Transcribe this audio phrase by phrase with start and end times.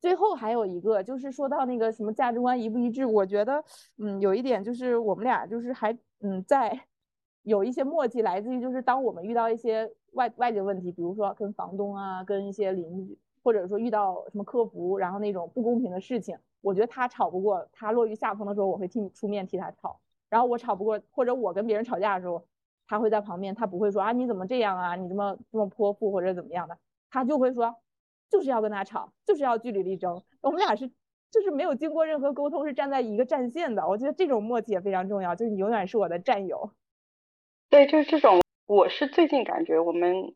[0.00, 3.64] 最后还有一个就是说到那个什么价值观一不一致，我觉得，
[3.98, 6.86] 嗯，有一点就是我们俩就是还嗯在
[7.42, 22.44] 有一些默契，来自于就是当我们遇到一些外外界问题，比如说跟房东啊，跟一些邻居，或者说遇到什么客服，然后那种不公平的事情，我觉得他吵不过，他落于下风的时候，我会替出面替他吵，然后我吵不过，或者我跟别人吵架的时候，
[22.88, 26.76] 他会在旁边，他不会说啊你怎么这样啊，你这么这么泼妇或者怎么样的，
[27.10, 27.76] 他就会说。
[28.30, 30.20] 就是要跟他吵，就是要据理力争。
[30.40, 30.90] 我们俩是，
[31.30, 33.86] 就是没有经过任何沟通，是站在一个战线的。
[33.86, 36.72] 我觉得这种默契也非常重要，就是你永远是我的战友。
[37.68, 38.40] 对，就是这种。
[38.66, 40.34] 我是最近感觉我们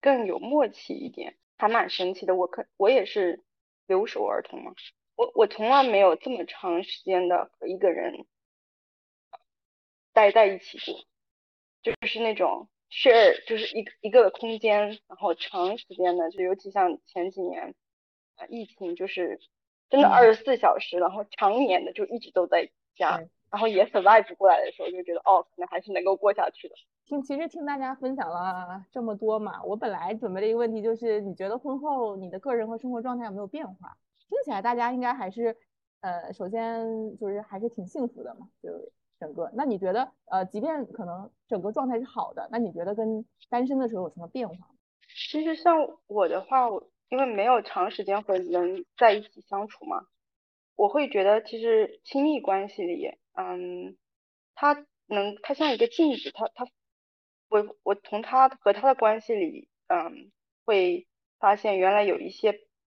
[0.00, 2.34] 更有默契一点，还蛮神奇的。
[2.34, 3.40] 我可我也是
[3.86, 4.74] 留守儿童嘛，
[5.14, 8.26] 我我从来没有这么长时间的和一个人
[10.12, 11.06] 待在一起过，
[11.82, 12.68] 就是那种。
[12.94, 17.74] share 就是一个一个空间，然后长时间的，就尤其像前几年
[18.36, 19.40] 啊疫情，就是
[19.88, 26.74] 真的二十四小时，然后常年的就一直都在家，然后也 survive 过来的时候，就觉得哦，可能还是能够过下去的。
[27.04, 33.96] 听，其实听大家分享了这么多嘛，我本来准备的一个问题就是，你觉得婚后你的个人和生活状态有没有变化？
[34.28, 35.56] 听起来大家应该还是，
[36.00, 38.70] 呃，首先就是还是挺幸福的嘛，就。
[39.20, 44.56] 整个，那你觉得，呃，即便可能整个状态是好的，那你觉得跟单身的时候有什么变化？
[45.30, 45.76] 其实像
[46.08, 50.06] 我的话，我因为没有长时间和人在一起相处嘛，
[50.74, 53.96] 我会觉得其实亲密关系里，嗯，
[54.56, 56.66] 他能，它像一个镜子，它它，
[57.52, 60.32] 我我从他和他的关系里，嗯，
[60.64, 61.06] 会
[61.38, 62.52] 发现原来有一些，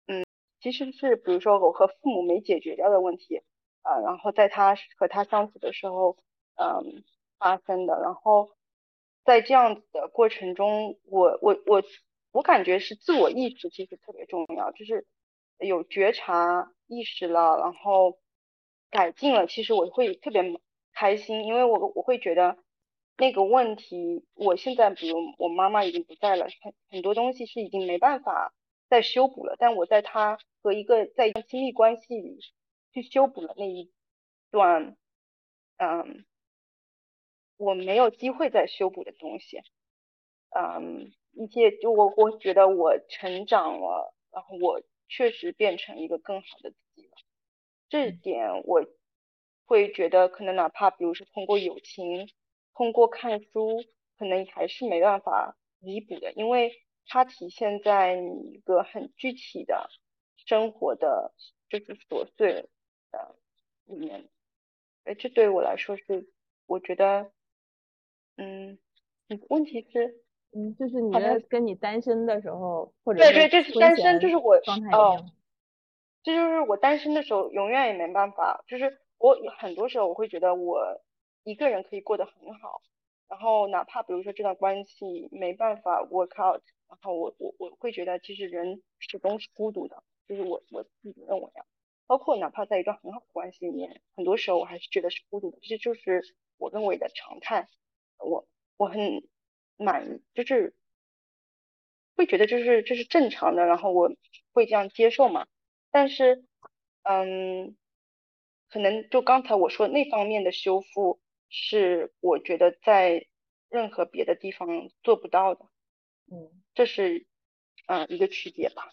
[0.09, 0.25] 嗯，
[0.61, 3.43] 其实是比如说我和父母没解决掉的问题。
[3.83, 6.19] 啊，然后在他和他相处的时候，
[6.57, 7.05] 嗯，
[7.39, 7.99] 发生的。
[8.03, 8.51] 然后
[9.25, 11.83] 在这样子的过程中，我我我
[12.33, 15.07] 我感觉是自我意识其实特别重要，就是
[15.59, 18.19] 有觉察意识了，然后
[18.91, 20.43] 改进了，其实我会特别
[20.93, 22.59] 开心，因为我我会觉得
[23.19, 28.55] 那个问题，我现在比如我妈妈已经不在了，很很多东西是已经没办法
[28.89, 32.41] 再修补了，但我在她和一个在亲密关系里。
[32.91, 33.93] 去修补了那一
[34.51, 34.97] 段，
[35.77, 36.25] 嗯，
[37.59, 39.61] 我没有机会再修补的东西，
[40.57, 47.13] 嗯，一些就我我觉得我成长了，然后我确实变成一个更好的自己了，
[47.91, 48.87] 这点我
[49.67, 52.27] 会觉得可能哪怕比如说通过友情，
[52.79, 53.85] 通过看书，
[54.17, 56.73] 可能还是没办法弥补的，因为
[57.07, 59.91] 它体现在你一个很具体的
[60.37, 61.35] 生活的
[61.69, 62.71] 就是琐碎。
[63.11, 63.35] 的
[63.87, 64.29] 里面，
[65.05, 66.29] 哎，这对我来说是，
[66.67, 67.33] 我觉得，
[68.37, 68.79] 嗯，
[69.49, 70.23] 问题是，
[70.53, 71.15] 嗯，就是你
[71.49, 74.57] 跟你单身的时候，或者对对，这是单身，就是我
[74.93, 75.25] 哦，
[76.23, 81.01] 这就是我单身的时候，永远也没办法，就是我很多时候我会觉得我
[81.49, 82.83] 一个人可以过得很好，
[83.27, 91.65] 然后哪怕比如说这段关系没办法 work out，然后我我我会觉得其实人始终是孤独的，就是我我自己认为啊。
[92.07, 97.69] 包括哪怕在一段很好的关系里面，很多时候我还是觉得是孤独的，这就是我认为的常态。
[98.19, 99.29] 我我很
[99.77, 100.75] 满意，就是
[102.17, 104.11] 会觉得就是这是正常的，然后我
[104.53, 105.47] 会这样接受嘛。
[105.91, 106.45] 但是，
[107.03, 107.77] 嗯，
[108.71, 113.27] 可能就刚才我说那方面的修复，是我觉得在
[113.69, 114.69] 任何别的地方
[115.03, 115.67] 做不到的。
[116.31, 117.27] 嗯，这是
[117.87, 118.89] 嗯一个区别吧。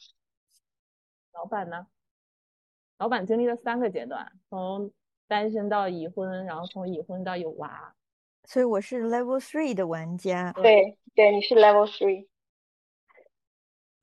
[1.34, 1.88] 老板呢？
[2.98, 4.94] 老板经历了三个阶段，从
[5.28, 7.94] 单身到已婚，然后从已婚到有娃，
[8.46, 10.54] 所以我是 Level Three 的玩家。
[10.54, 12.28] 对对，你是 Level Three。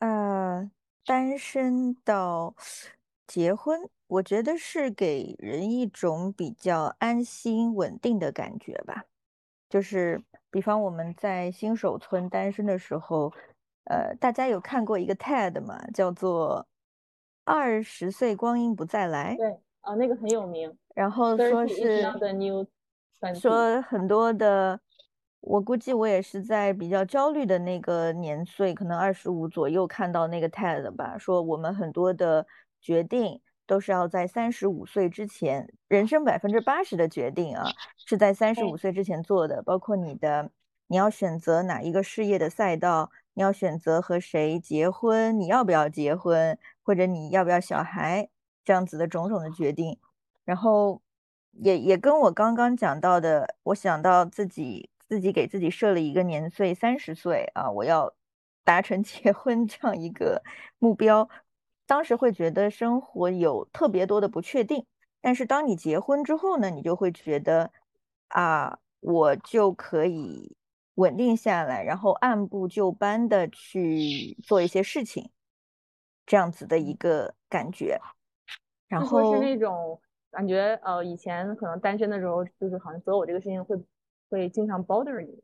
[0.01, 0.71] 呃，
[1.06, 2.55] 单身到
[3.26, 9.05] 结婚，我觉得是给人一种比较安心稳定的感觉吧。
[9.70, 13.32] 就是比方我们在新手村单身的时候，
[13.85, 15.79] 呃，大家有看过一个 TED 吗？
[15.94, 16.67] 叫做。
[17.44, 19.35] 二十岁光阴不再来。
[19.35, 20.73] 对，啊，那个很有名。
[20.94, 22.00] 然后说是
[23.35, 24.79] 说很多的，
[25.41, 32.47] 我估计我也是在比较焦虑的那个年岁，可能二十五左右看到那个 TED 吧，说我们很多的
[32.81, 37.64] 决定都是要在三十五岁之前，人生百分之八十的决定啊
[37.97, 40.50] 是在三十五岁之前做的，包括你的
[40.88, 48.29] 你要选择哪一个事业的赛道，你要选择和谁结婚，你要不要结婚，或者你要不要小孩，
[48.64, 49.99] 这样子的种种的决定。
[50.44, 51.00] 然后
[51.53, 58.12] 也也跟我刚刚讲到的，我想到自己自己给自己设了一个年岁三十岁啊，我要
[58.64, 60.43] 达成 结婚这样一个
[60.79, 61.29] 目标。
[61.93, 64.87] 当时会觉得生活有特别多的不确定，
[65.21, 67.71] 但是当你结婚之后呢，你就会觉得
[68.29, 70.56] 啊，我就可以
[70.94, 75.31] 稳定下来，然后按部就班的去做一些事情，
[76.25, 78.00] 这样子的一个感觉。
[78.88, 80.00] 然后是那种
[80.31, 83.77] 感觉，呃，以前可能单身的时候，就是好像择偶这个事情会
[84.31, 85.43] 会经常 bother 你，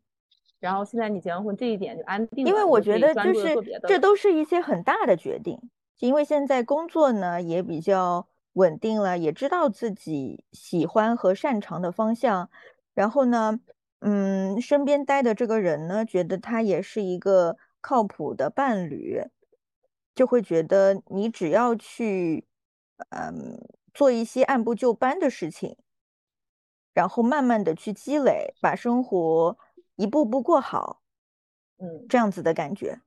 [0.61, 3.55] 然后现在你结完婚这一点就安定了，因为我觉得就是
[3.87, 5.61] 这都是一些很大的决定。
[5.99, 12.51] 因为现在工作呢也比较稳定了，也知道自己喜欢和擅长的方向，
[12.95, 13.61] 然后呢，
[14.01, 19.23] 嗯，身边待的这个人呢，觉得他也是一个靠谱的伴侣，
[20.15, 22.47] 就会觉得你只要去，
[23.11, 23.61] 嗯，
[23.95, 25.77] 做一些按部就班的事情，
[26.95, 29.57] 然后慢慢的去积累，把生活
[29.97, 31.01] 一步步过好，
[31.79, 33.01] 嗯，这样子的感觉。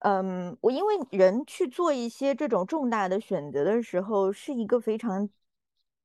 [0.00, 5.28] 嗯，我因为人去做一些这种重大的选择的时候，是一个非常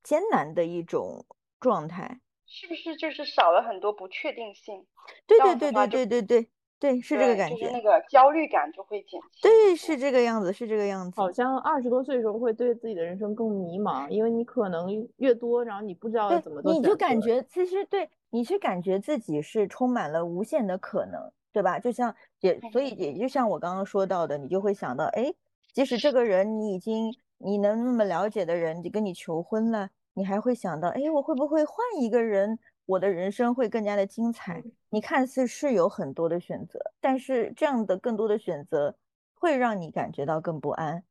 [0.02, 1.26] 艰难的一种
[1.60, 4.86] 状态，是不是就是少了很多不确定性？
[5.28, 6.50] 对对对对对对对
[6.80, 9.42] 对，是这个感觉，就是那个焦虑感就会减轻。
[9.42, 11.22] 对，是这个样子，是这个样子。
[11.22, 16.74] 好像二十多岁的时候会对自己的人生更迷茫，因为你可能越多，然后你不知道怎么做。
[16.74, 21.32] 你就感觉其实对，你是感觉自己是充满了无限的可能。
[21.54, 21.80] 对吧？
[21.80, 25.32] 就像也，所以也就像我刚刚说到的，你就会想到，哎，
[25.72, 32.58] 即使这个人你已经你能那么了解的人，就跟你求婚了，你还会想到，哎，我会不会换一个人，
[32.88, 34.64] 我的人生会更加的精彩？
[34.90, 38.96] 你看似是有很多的选择，但是这样的更多的选择
[39.36, 41.04] 会让你感觉到更不安。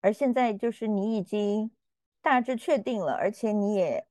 [0.00, 1.70] 而现在就是你已经
[2.20, 4.06] 大致确定了，而且你也。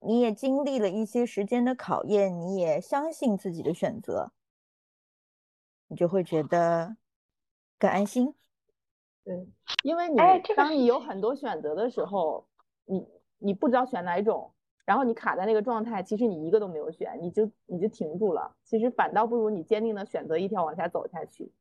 [0.00, 4.30] 你也经历了一些时间的考验，你也相信自己的选择，
[5.88, 6.96] 你就会觉得
[7.78, 8.32] 更安心。
[9.24, 9.48] 对，
[9.82, 10.16] 因为你
[10.56, 12.46] 当你有很多选择的时候，
[12.84, 13.06] 你
[13.38, 14.54] 你不知道选哪一种，
[14.84, 18.56] 然后你卡在那个状态，其实你一个都没有选，你就你就停住了。
[18.64, 21.52] 其实反倒不如你坚定的选择一条往下走下去。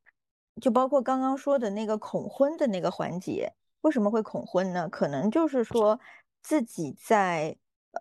[0.62, 4.88] 就包括刚刚说的那个恐婚的那个环节，为什么会恐婚呢？
[4.88, 6.00] 可能就是说
[6.44, 7.58] 自己在。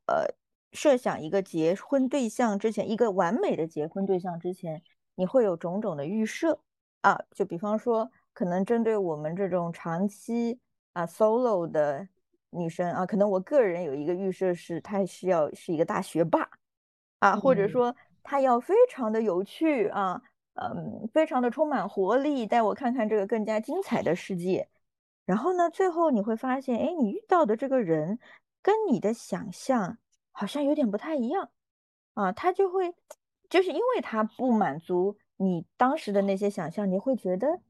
[0.06, 0.26] 呃，
[0.72, 4.82] 设想一个结婚对象之前，一个完美的结婚对象之前，
[5.14, 6.60] 你会有种种的预设
[7.00, 7.18] 啊。
[7.30, 10.58] 就比方说，可能针对我们这种长期
[10.92, 12.06] 啊 solo 的
[12.50, 16.48] 女生啊，可能我个人有一个预设是，她是要是一个大学霸
[17.20, 20.20] 啊，或者说她要非常的有趣啊，
[20.54, 24.68] 嗯，非常的充满活力，带我看看这个更加精彩的世界。
[25.24, 28.18] 然后呢，最后你会发现，哎，你遇到的这个人。
[28.66, 29.98] 跟你的想象
[30.32, 31.52] 好像有点不太一样
[32.14, 32.96] 啊，他就会
[33.48, 37.60] 就是因为他不满足你当时的那些想象，你会觉得，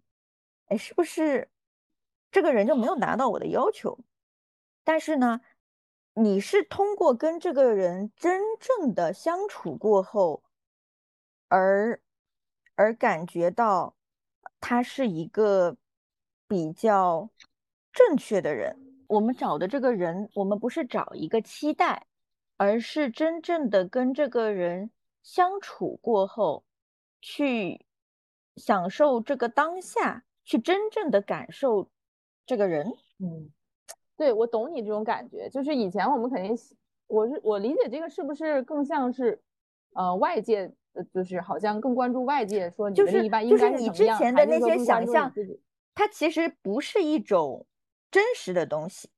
[0.69, 1.51] 哎，是不是
[2.31, 3.99] 这个人就没有达到我的要求？
[4.85, 5.43] 但是呢，
[6.15, 10.43] 你是通过跟这个人真正的相处过后，
[11.49, 12.01] 而
[12.75, 13.95] 而感觉到
[14.61, 15.77] 他是一个
[16.49, 17.29] 比较
[17.93, 18.86] 正确的人。
[19.09, 22.07] 我们找的这个人，我们不是找一个期待，
[22.57, 24.91] 而是真正的跟这个人
[25.23, 26.65] 相处过后，
[27.21, 27.87] 去
[28.57, 31.89] 享受这个当下，去真正的感受
[32.45, 32.87] 这个人。
[33.19, 33.51] 嗯，
[34.17, 35.49] 对，我懂你这种感觉。
[35.51, 36.57] 就是以前我们肯定，
[37.07, 39.41] 我是我理解这个是不是更像是，
[39.95, 40.73] 呃，外界，
[41.13, 45.33] 就是好像更关注外界说你的另一半应该是你之前的那些想象，
[45.95, 47.67] 它其实不是一种。
[48.11, 49.11] 真实的东西，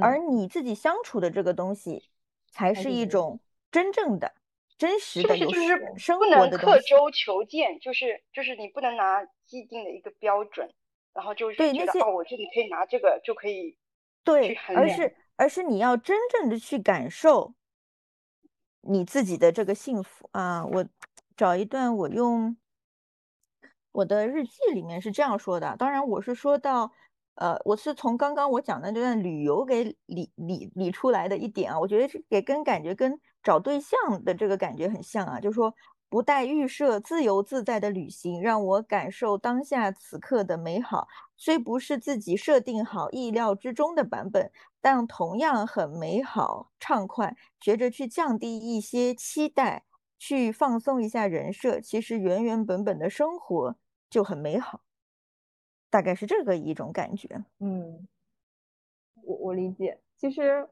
[0.00, 2.08] 而你自己相处的这个东西，
[2.50, 3.40] 才是一种
[3.70, 4.34] 真正的、
[4.78, 5.50] 真实的、有
[5.96, 6.56] 生活的东西。
[6.56, 10.72] 不能刻舟求剑，就是就是你不能拿既定的一个标准，
[11.12, 13.76] 然后就是觉得哦，我这里可以拿这个就可以
[14.24, 17.54] 对，而是而是你要真正的去感受
[18.80, 20.64] 你自己的这个幸福啊！
[20.64, 20.86] 我
[21.36, 22.56] 找一段，我用
[23.92, 26.92] 我的日记里面是这样说的，当然我是说到。
[27.36, 35.74] 呃，我是从刚刚我讲的这段旅游给理理理出来的一点啊，我觉得是给跟感觉跟找对象的这个感觉很像啊，就是说
[36.08, 41.08] 不带预设、自由自在的旅行，让我感受当下此刻的美好。
[41.36, 47.36] 虽不是自己设定好意料之中的版本，但同样很美好畅快。
[47.60, 49.84] 学着去降低一些期待，
[50.16, 53.74] 去放松一下人设，其实原原本本的生活
[54.08, 54.83] 就很美好。
[55.94, 57.28] 大概是这个一种感觉。
[57.60, 58.04] 嗯，
[59.22, 59.96] 我我理解。
[60.16, 60.66] 其实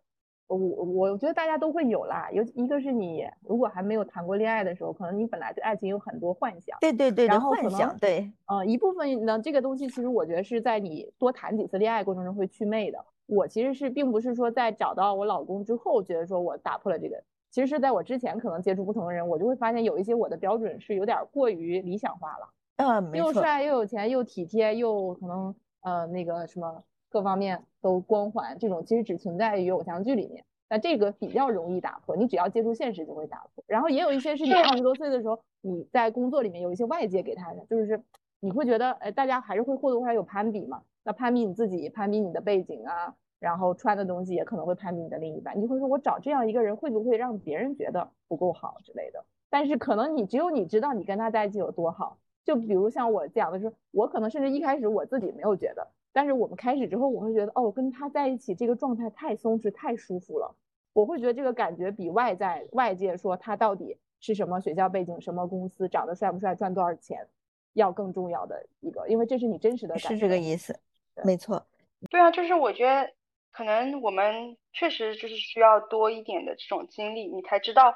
[0.49, 6.77] 我我觉得大家都会有啦，有一个是你如果还没有谈过恋爱的时候，可能你本来对爱情有很多幻想。
[6.81, 12.99] 对对对，然后幻想对，嗯，一部分呢，这个东西其实我觉得是在你多谈几次恋爱过程中会祛魅的。
[13.27, 22.49] 我其实是并不是说在找到我老公之后，觉得说我打破了这个，其实是在我之前可能接触不同的人，我就会发现有一些我的标准是有点过于理想化了。
[22.77, 30.45] 嗯，又帅又有钱又体贴又可能呃那个什么各方面都光环，这种其实只存在于偶像剧里面。
[30.69, 33.63] 那这个比较容易打破，你只要接触现实就会打破。
[33.67, 38.03] 然后也有一些是你二十多岁的时候，你在工作里面有一些外界给他的，就是
[38.41, 40.83] 你会觉得，哎，大家还是会或多或少有攀比嘛。
[41.05, 45.61] 那攀比你自己，攀比你的背景啊，然后穿的东西也可能会攀比你的另一半。
[45.61, 49.23] 你会说，我找这样一个人会不会让别人觉得不够好之类的？
[49.51, 52.17] 但是可能你只有你知道你跟他在一起有多好。
[52.45, 60.57] 就比如像我讲的是，我可能甚至一开始我自己没有觉得，但是我们开始之后，我会觉得哦，跟他在一起这个状态太松弛、太舒服了。
[60.93, 67.27] 我会觉得这个感觉比外在外界说他到底是什么学校背景、什么公司、长得帅不帅、赚多少钱，
[67.75, 70.09] 要更重要的一个，因为这是你真实的感觉。
[70.11, 70.79] 是这个意思，
[71.25, 71.65] 没错。
[72.11, 73.11] 对啊，就是我觉得
[73.53, 77.95] 可能我们确实就是需要多一点的这种经历，你才知道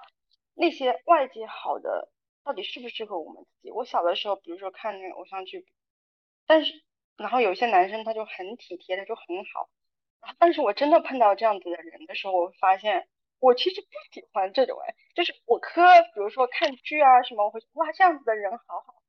[0.54, 2.08] 那些外界好的。
[2.46, 3.72] 到底适不适合我们自己？
[3.72, 5.66] 我小的时候，比如说看那个偶像剧，
[6.46, 6.84] 但是
[7.16, 9.68] 然后有些男生他就很体贴，他就很好，
[10.38, 13.08] 但是我真的碰到这样子的人的时候，我发现
[13.40, 15.82] 我其实不喜欢这种哎，就是我磕，
[16.14, 19.02] 比如说看剧啊什么，我会哇这样子的人好好，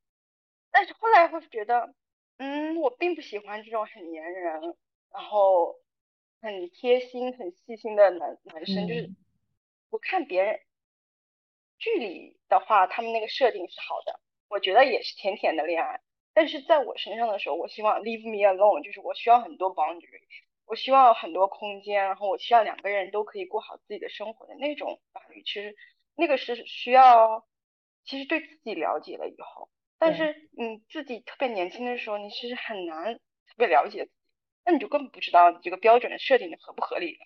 [0.72, 1.94] 但是后来会觉得，
[2.38, 4.76] 嗯，我并不喜欢这种很粘人，
[5.12, 5.76] 然后
[6.42, 9.12] 很贴心、很细心的男男生，就是
[9.92, 10.60] 我看别人。
[11.78, 14.20] 剧里的话，他们那个设定是好的，
[14.50, 16.02] 我觉得也是甜甜的恋爱。
[16.34, 20.22] 但是在我身上的时候，我希望 leave me alone，就是我需要很多 boundary，
[20.66, 25.42] 我希望很多空间，然后我需要两个人都可以过好自己的生活的那种伴侣。
[25.42, 25.76] 其实
[26.16, 27.48] 那个是需要，
[28.06, 34.18] 其实对自己了解了以后，但是你自己特别年轻的时候，你其实很难特别了解自己，
[34.66, 37.26] 那你就根本不知道你这个标准的设定的合不合理了。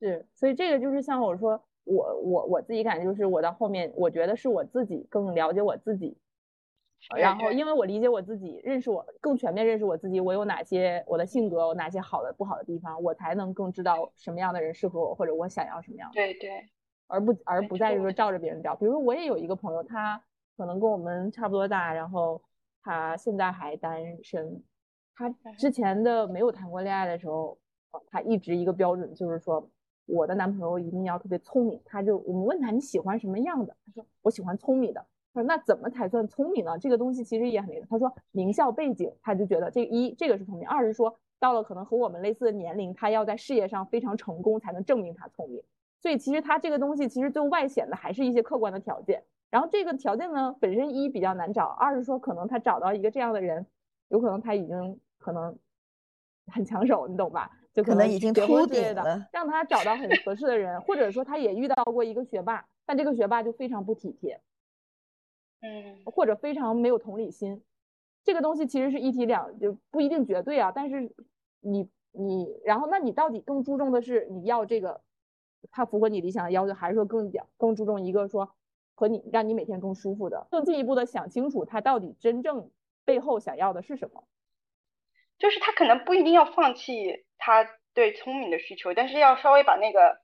[0.00, 1.64] 是，所以这个就是像我说。
[1.84, 6.16] 我我我自己感觉就是我到后面，我觉得是我自己更了解我自己，
[7.16, 16.14] 然后因为我理解我自己，认识我更全面认识我自己，我有哪些我的性格，我哪些好的不好的地方，我才能更知道什么样的人适合我，或者我想要什么样的。
[16.14, 16.68] 对对，
[17.08, 18.76] 而不而不在于说照着别人找。
[18.76, 20.22] 比如说我也有一个朋友，他
[20.56, 22.40] 可能跟我们差不多大，然后
[22.82, 24.62] 他现在还单身，
[25.16, 27.58] 他之前的没有谈过恋爱的时候，
[28.08, 29.68] 他一直一个标准就是说。
[30.06, 35.04] 我的男朋友一定要特别聪明，他就我们问他你喜欢什么样的，他说我喜欢聪明的。
[35.34, 36.78] 他说那怎么才算聪明呢？
[36.78, 45.62] 这个东西其实也很他说名校背景，他就觉得这一这个是聪明，二是说到了可能和我们类似的年龄，他要在事业上非常成功才能证明他聪明。
[46.00, 49.22] 所以其实他这个东西其实最外显的还是一些客观的条件。
[49.50, 53.64] 然后这个条件呢本身一比较难找，二是说可能他找到一个这样的人，
[54.08, 55.56] 有可能他已经可能
[56.52, 57.50] 很抢手，你懂吧？
[57.72, 64.40] 就可能已经秃顶了，让他找到很合适的人，或者说他也遇到过一个学霸，但这个学霸就非常不体贴，
[65.60, 67.62] 嗯，或者非常没有同理心。
[68.24, 70.70] 这个东西其实是一体两，就不一定绝对啊。
[70.70, 71.10] 但是
[71.60, 75.00] 你你，然后那你到底更注重的是你要这个
[75.70, 78.54] 他符合你理想的要求，还是说更讲更注重一个说
[78.94, 82.70] 和你让你每天更舒服的，更进一步的想清楚他到底真正
[83.04, 84.22] 背后想要的是什么？
[85.42, 90.20] 就是他可能不一定要放弃他对聪明的需求，但是要稍微把那个，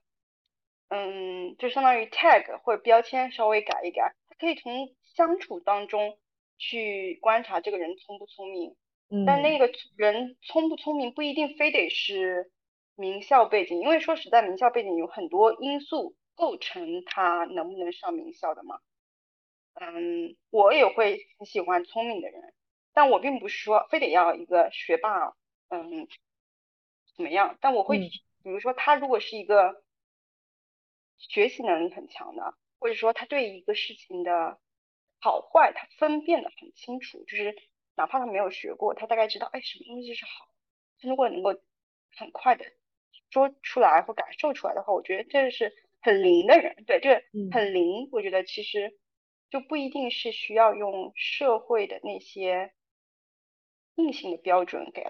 [0.87, 4.15] 嗯，就相当于 tag 或者标签稍微改一改。
[4.29, 6.17] 他可以从相处当中
[6.57, 8.77] 去观察这个人聪不聪明，
[9.09, 12.49] 嗯，但那个人聪不聪明不一定非得是
[12.95, 18.79] 名校背景，因为说实在，名校背景有很多因素构成他能不能上名校的嘛。
[19.73, 22.53] 嗯，我也会很喜欢聪明的人。
[22.99, 25.33] 但我并不是说非得要一个学霸，
[25.69, 26.05] 嗯，
[27.15, 27.57] 怎么样？
[27.61, 27.97] 但我会，
[28.43, 29.85] 比如说他如果是一个
[31.17, 34.59] 学习能力很强的，或者说他对一个事情的
[35.21, 37.55] 好坏他分辨的很清楚，就是
[37.95, 40.49] 哪怕他没有学过，他大概知道，哎，什么东西是好。
[40.99, 41.51] 他如果能够
[42.17, 42.65] 很快的
[43.29, 46.83] 说出来或感受出来的话，我觉得这是很灵的人。
[46.85, 48.09] 对，这很灵。
[48.11, 48.99] 我觉得其实
[49.49, 52.73] 就不一定是需要用社会的那些。
[53.99, 55.03] 硬性的标准给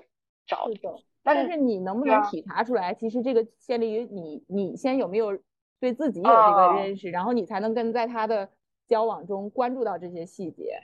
[0.47, 2.93] 找的，但是你能不能体察出来？
[2.93, 5.39] 其实这个建立于你，你先有没有
[5.79, 8.49] 对自己有这个认识，然后你才能跟在他的
[8.87, 10.81] 交往中关注到这些细节。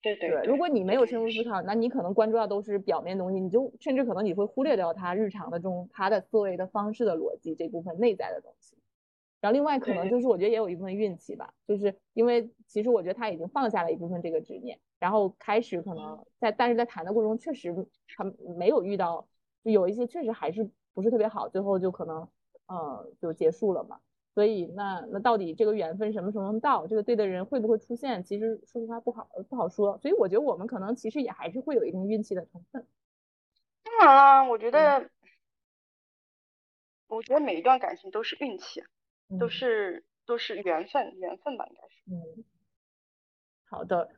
[0.00, 8.76] 对对对，如果你没有深入思考，那你可能关注到都是表面东西，你就甚至可能你会忽略掉他日常的中他的思维的方式的逻辑这部分内在的东西。
[9.40, 17.74] 然后另外可能就是我觉得也有一部分运气吧，就是因为其实我觉得他已经放下了一部分这个执念，然后开始可能在但是在谈的过程中确实
[18.16, 18.24] 他
[18.56, 19.28] 没有遇到，
[19.64, 22.28] 就有一些确实还是不是特别好，最后就可能
[22.66, 24.00] 嗯就结束了嘛。
[24.34, 26.86] 所以那那到底这个缘分什么时候能到？
[26.86, 28.22] 这个对的人会不会出现？
[28.22, 29.98] 其实说实话不好不好说。
[29.98, 32.86] 所以我觉得我们可能其实也还是会有一定运气的成分。
[33.82, 35.10] 当然啦，我觉得，
[37.08, 38.84] 我觉得每一段感情都是运气，
[39.40, 41.96] 都是都是缘分，缘分吧，应该是。
[42.06, 42.44] 嗯，
[43.64, 44.08] 好的，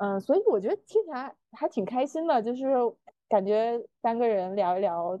[0.00, 2.66] 嗯，所以我觉得听起来还挺开心的，就是
[3.28, 5.20] 感觉三个人聊一聊。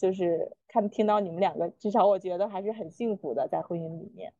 [0.00, 4.32] 就是看听到你们两个，至少我觉得还是很幸福的在婚姻里面。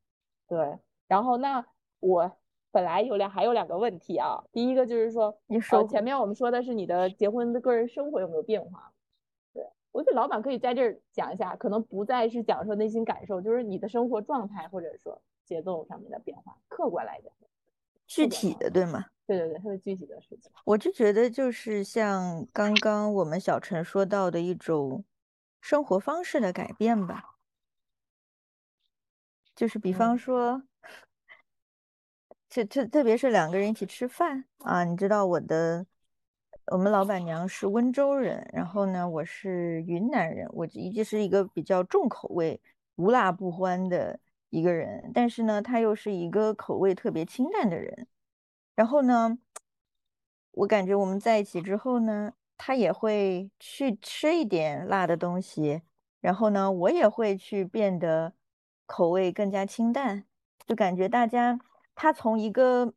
[0.48, 1.66] 对，然后那
[1.98, 2.32] 我
[2.72, 8.90] 本来有两还有两个问题啊，第一个就是说，你说前面我们说的是你的结婚的个人生活有没有变化？
[9.52, 17.30] 对我觉得老板可以在这儿讲一下，可能不再是讲说内心感受，就是你的生活状态或者说节奏上面的变化，客观来讲，
[18.10, 19.06] 具体的对吗？
[19.26, 20.50] 对对对，特别具体的事情。
[20.64, 25.04] 我就觉得就是像刚刚我们小陈说到的一种。
[25.62, 27.36] 生活方式的改变吧，
[29.54, 30.62] 就是比方说，
[32.48, 35.84] 特特特别是两个人一起吃饭啊，你知道我的，
[36.72, 42.58] 我们老板娘是温州人，然后呢，我是云南人，我一直是一个比较重口味、
[42.96, 44.18] 无辣不欢的
[44.50, 48.06] 一个人，但是呢，他又是一个口味特别清淡的人，
[48.74, 49.38] 然后呢，
[50.52, 52.34] 我感觉我们在一起之后呢。
[52.62, 55.80] 他也会去吃一点辣的东西，
[56.20, 58.34] 然后呢，我也会去变得
[58.84, 60.26] 口味更加清淡，
[60.66, 61.58] 就感觉大家
[61.94, 62.92] 他从一个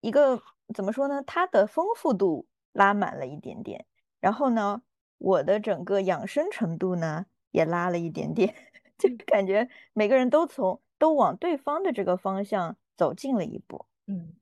[0.00, 0.40] 一个
[0.72, 3.84] 怎么说呢，他的丰富度拉满了一点点，
[4.20, 4.80] 然后呢，
[5.18, 8.54] 我的整个养生程度呢也拉了一点点，
[8.96, 14.34] 就感觉每个人都从都往对方的这个方向走近了一步，嗯，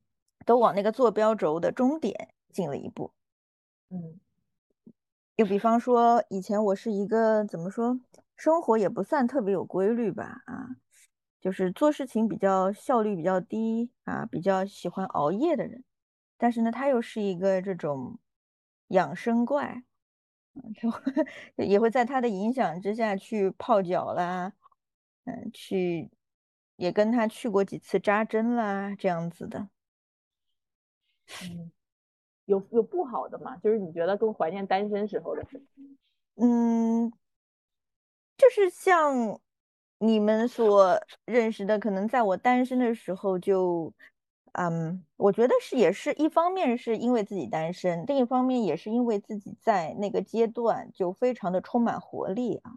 [0.45, 3.13] 都往那个坐标轴的终点近了一步，
[3.91, 4.19] 嗯。
[5.37, 8.01] 又比方说，以前我是一个怎么说，
[8.37, 10.75] 生活也不算特别有规律吧，啊，
[11.41, 15.85] 就是做事情比较效率比较低啊，比较喜欢熬夜的人。
[16.37, 18.19] 但是呢，他又是一个这种
[18.89, 19.85] 养生怪，
[20.77, 20.89] 他
[21.65, 24.53] 也会在他的影响之下去泡脚啦，
[25.25, 26.11] 嗯，去
[26.79, 29.69] 也跟他去过几次扎针啦，这样子的，
[31.43, 31.71] 嗯。
[32.47, 33.55] 有有不好的吗？
[33.59, 35.63] 就是你觉得更怀念单身时候的事
[36.37, 37.13] 嗯，
[38.39, 39.39] 就是像
[39.99, 43.93] 你们所认识的，可能在我单身的时候就，
[44.53, 52.73] 嗯，我觉得是也是一方面是因为自己单身，另一方面也是因为自己在那个阶段就非常的充满活力啊，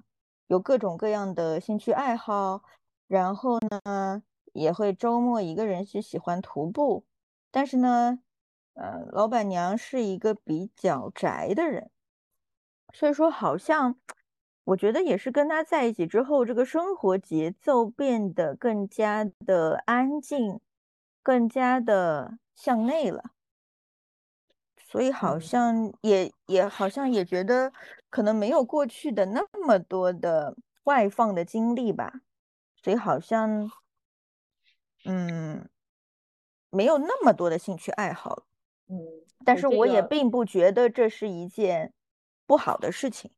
[0.47, 2.61] 有各种各样的兴趣爱好，
[3.11, 7.03] 然后呢也会周末一个人去喜欢徒步，
[7.51, 8.19] 但是呢。
[8.73, 11.91] 呃，老板娘是一个比较宅的人，
[12.93, 13.99] 所以说好像
[14.63, 20.61] 我觉得也是跟他在一起之后，这个生活节奏变得更加的安静，
[21.21, 23.31] 更加的向内了，
[24.81, 27.73] 所以好像也也好像也觉得
[28.09, 32.21] 可能没有过去的那么多的外放的经历吧，
[32.83, 33.69] 所以好像
[35.05, 35.69] 嗯
[36.69, 38.45] 没有那么多的兴趣爱好。
[38.87, 38.97] 嗯，
[39.45, 41.93] 但是我也并不觉得这是一件
[42.45, 43.31] 不好的事情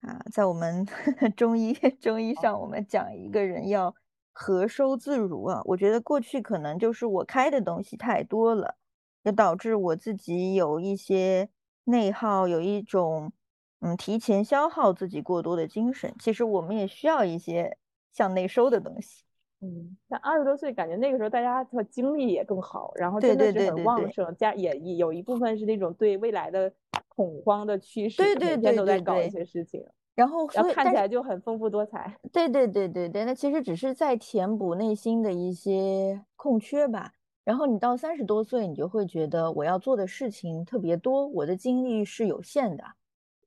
[0.00, 0.20] 啊。
[0.30, 0.86] 在我们
[1.36, 3.94] 中医中医上，我们讲一个人要
[4.32, 5.62] 和收自如啊。
[5.64, 8.76] 我觉得过去可能就是我开的东西太多了，
[9.22, 11.48] 也导致我自己有一些
[11.84, 13.32] 内耗，有一种
[13.80, 16.14] 嗯提前消耗自己过多的精神。
[16.18, 17.78] 其实我们也需要一些
[18.18, 19.22] 向内收的东西。
[19.60, 26.72] 嗯，像二十多岁，感觉那个时候大家的精力也更好，然后真的是很旺盛，加也有一部分是那种对未来的
[27.06, 29.84] 恐慌的驱使，每天都在搞一些事情，
[30.16, 32.18] 然后然后看起来就很丰富多彩。
[32.32, 37.12] 对对对对对，那其实只是在填补内心的一些空缺吧。
[37.44, 42.84] 然后你到三十多岁，你就会觉得我要做的事情特别多，我的精力是有限的，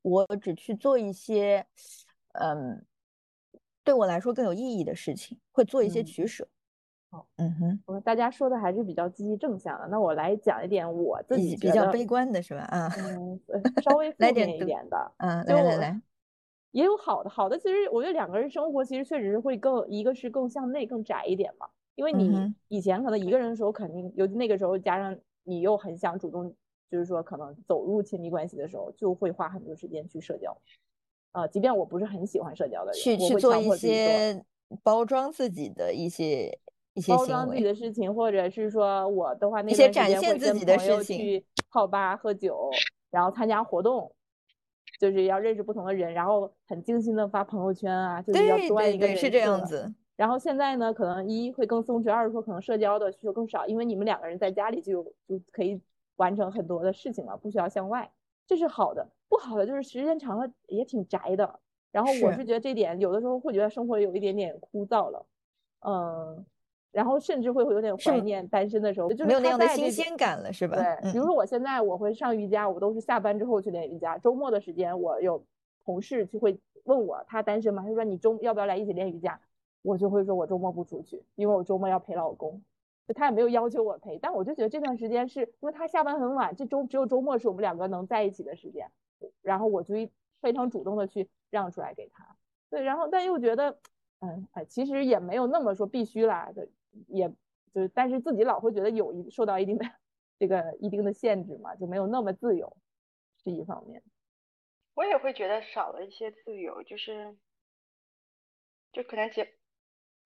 [0.02, 1.64] 我只去做一些，
[2.32, 2.84] 嗯。
[3.84, 6.46] 对我来说更有意义的事情，会做一些取舍。
[7.10, 9.86] 好，嗯哼，我们大家说的还是比较积极正向的。
[9.88, 12.62] 那我来讲一点我自己比较悲观的是吧？
[12.62, 13.38] 啊，嗯，
[13.82, 15.12] 稍微 负面一点的。
[15.18, 16.00] 嗯，来来来，
[16.70, 21.68] 也有好的，好的其实我觉得两个人生活其实确实是会更，一个是更向内更窄一点嘛。
[21.96, 26.54] 因为你以前可能一个人的时候，肯定尤其那个时候加上你又很想主动，
[26.90, 30.56] 就是说可能走入亲密关系的时候，就会花很多时间去社交。
[31.32, 34.44] 呃，即便我不是很喜欢社交的人，去去做一些
[34.82, 36.58] 包装自己的一些
[36.94, 42.70] 一些包装自己的事情，或者是说我的话，那些展现自己的事情，去泡吧喝酒，
[43.10, 44.12] 然后参加活动，
[45.00, 49.92] 就是要认识不同的人，然后很精心的发朋友圈啊，就是要多一个人是这样子。
[50.16, 55.80] 然后现在呢，可能一会更松弛，二是说可能社交的需求更少，因为你们两个人在家里就就可以
[56.16, 58.12] 完成很多的事情了，不需要向外，
[58.46, 59.08] 这是好的。
[59.32, 61.58] 不好的就是时间长了也挺宅的，
[61.90, 65.24] 然后我是觉得这点有的时候会觉得生活有一点点枯燥了，
[65.80, 66.44] 嗯，
[66.90, 70.76] 然后甚至会会有点怀念单身的时候，就是没有那样的新鲜感了，是吧？
[70.76, 75.42] 对，比如说我现在我会上瑜伽，我都是下班之后去练瑜伽，周末的时间我有
[75.86, 77.82] 同事就会问我他单身吗？
[77.82, 79.40] 他说你周要不要来一起练瑜伽？
[79.80, 82.62] 我就会说我周末不出去，因为我周末要陪老公，
[83.08, 88.86] 就他也没有要求我陪，但我就觉得这段时间是因为他下班很晚，这周只有周末是我们两个能在一起的时间。
[89.42, 89.94] 然后我就
[90.40, 92.36] 非常主动的去让出来给他，
[92.70, 93.78] 对，然后但又觉得，
[94.20, 96.68] 嗯，哎，其实也没有那么说必须啦，的，
[97.06, 97.28] 也
[97.72, 99.84] 就是，但是自己老会觉得有一受到一定的
[100.38, 102.76] 这个一定的限制嘛，就没有那么自由，
[103.36, 104.02] 是一方面。
[104.94, 107.36] 我也会觉得少了一些自由，就是，
[108.92, 109.54] 就可能结，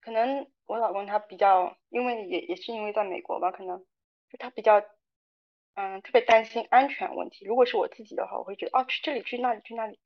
[0.01, 3.79] 可能我老公他比较，因为也也是因为在美国吧，可能
[4.29, 4.83] 就他比较。
[5.79, 7.45] 嗯，特别担心安全问题。
[7.45, 9.99] 如果是我自己的话，我会觉得哦，去这里去那里去那里，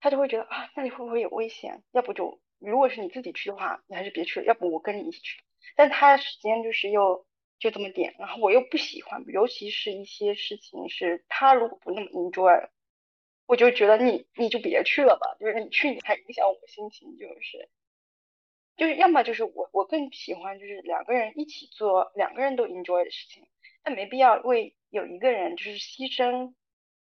[0.00, 1.84] 他就会觉得啊，那里会不会有危险？
[1.92, 4.46] 要不就如果是你自己去的话，你还是别去了。
[4.46, 5.40] 要不我跟你一起去。
[5.76, 7.28] 但他时间就是又
[7.60, 12.68] 就这么点，然后我又不喜欢，尤其是一些事情是他如果不那么 enjoy，
[13.46, 17.68] 我就觉得你你就别去了吧，就是你去你还影响我心情，就是
[18.76, 23.46] 就是要么就是我我更喜欢就是两个人一起做两个人都 enjoy 的事情。
[23.86, 26.54] 但没必要为有一个人就是牺牲，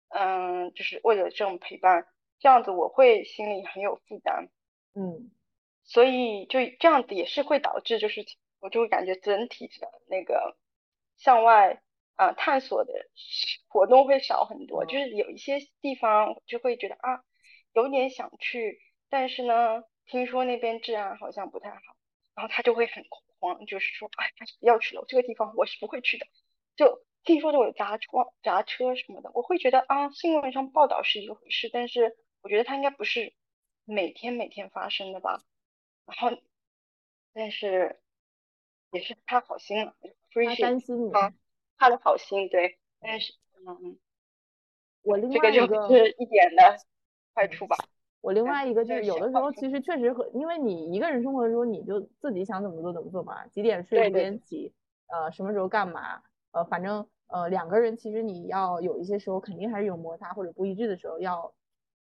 [0.09, 2.05] 嗯，就是为了这种陪伴，
[2.37, 4.49] 这样子我会心里很有负担，
[4.93, 5.31] 嗯，
[5.85, 8.23] 所以就这样子也是会导致，就是
[8.59, 10.55] 我就会感觉整体的那个
[11.17, 11.81] 向外
[12.15, 12.93] 啊探索的
[13.67, 17.23] 活动会少很多，就是有一些地方就会觉得啊
[17.73, 21.79] 有点想去，但是呢听说那边治安好像不太好，
[22.35, 26.27] 然后他就会很恐慌，就是说哎还是不要去了，这个地方我是不会去的。
[26.75, 28.09] 就听说就有砸车、
[28.41, 33.33] 砸车什么的，我会觉得啊，新闻上报道是一回事，但是我觉得它应该不是
[33.85, 35.43] 每天每天发生的吧。
[36.05, 36.37] 然后，
[37.33, 37.99] 但是
[38.91, 41.11] 也是他好心了，他担心你，
[41.77, 42.79] 他的好心对。
[42.99, 43.33] 但是，
[43.67, 43.99] 嗯，
[45.03, 46.77] 我另外一个就是一点的
[47.35, 47.77] 坏处吧。
[48.21, 54.73] 我另外一个就是有的时候其实确实和，因为你一个人生活的时候，你就自己想怎么做怎么做嘛，几点睡几点起，
[55.07, 56.23] 呃，什么时候干嘛。
[56.51, 61.53] 呃，反正呃，两个人其实你要有一些时候肯定还是有摩擦或者不一致的时候，要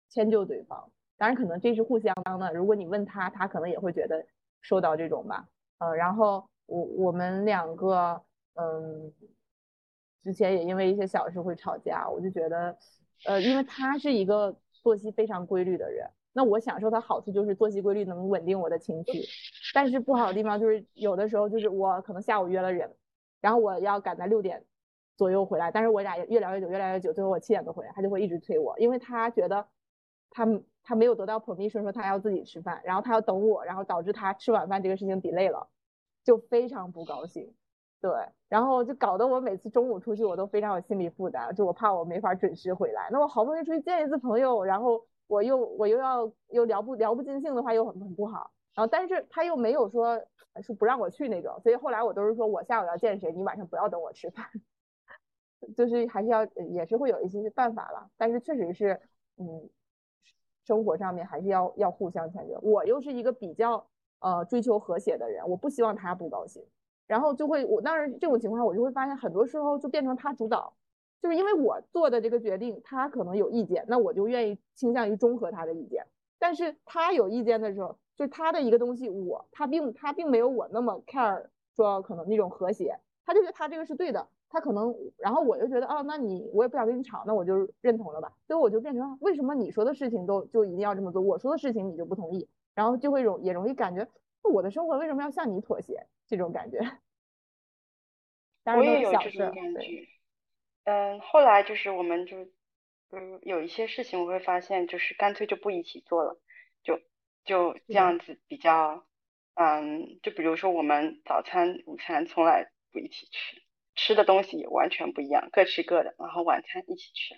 [0.09, 0.91] 迁就对方。
[1.19, 2.53] 当然，可能这是互相的。
[2.53, 4.25] 如果你问他，他可能也会觉得
[4.61, 5.49] 受到这种吧。
[5.79, 8.23] 呃，然后我我们两个，
[8.55, 9.13] 嗯，
[10.23, 12.09] 之前也因为一些小事会吵架。
[12.09, 12.79] 我就觉得，
[13.25, 19.25] 呃，因为他是一个作息非常规律的人，那我享受他好处就是作息规律能稳定我的情绪。
[19.75, 22.95] 但是不好的地方就是有的时候就是我可能下午约了人。
[23.47, 24.61] 然后我要赶在六点
[25.17, 29.65] 左右回来，但是我俩越聊越久，越聊越久，最后我七点多回来，他就会一直催我，因为他觉得
[30.31, 30.45] 他
[30.83, 35.69] 他没有得到 permission 说他要自己吃饭，然后他要等我，然后导致他吃晚饭这个事情 delay 了，
[36.25, 37.55] 就非常不高兴。
[38.01, 38.11] 对，
[38.49, 43.09] 然后就搞得我每次中午出去我都非常有心理负担，就我怕我没法准时回来。
[43.13, 48.51] 那我好不容易出去见一次朋友，然后我又我又要又聊不聊不尽兴的话又很很不好。
[48.77, 50.23] 然后但是他又没有说。
[50.63, 54.47] 是不让我去那种，所以后来我都是说我下午要见谁，你晚上不要等我吃饭，
[55.77, 58.99] 就是还是要也是会有一些办法了，但是确实是，
[59.37, 59.69] 嗯，
[60.65, 62.59] 生活上面还是要要互相迁就。
[62.61, 63.87] 我又是一个比较
[64.21, 66.65] 呃追求和谐的人，我不希望他不高兴，
[67.07, 70.73] 然后就会我当然这种情况我就会发现很多时候就变成他主导，
[71.21, 76.07] 就是因为我做的这个决定，他可能有意见，那我就愿意倾向于中和他的意见，
[76.39, 77.99] 但是他有意见的时候。
[78.17, 94.09] 就是他的一个东西，我他并他并没有我那么 care，说可能那种和谐，他就觉得他这个是对的，他可能，然后我就觉得哦，那你我也不想跟你吵，那我就认同了吧，所以我就变成为什么你说的事情都就一定要这么做，我说的事情你就不同意，然后就会容也容易感觉
[94.43, 96.07] 我的生活为什么要向你妥协？
[96.27, 96.81] 这种感觉。
[98.65, 100.09] 我也有这种感觉，
[100.85, 102.37] 嗯，后来就是我们就
[103.13, 106.37] 嗯有一些事情我会发现就是干脆就不一起做了，
[107.47, 107.75] 就。
[107.89, 109.07] 这样子比较
[109.55, 113.63] 嗯，就比如说我们早餐、午餐从来不一起吃，
[113.95, 117.37] 吃的东西也完全不一样，各吃各的，然后晚餐一起吃，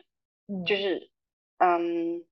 [0.48, 1.10] 嗯，就是
[1.58, 2.24] 嗯，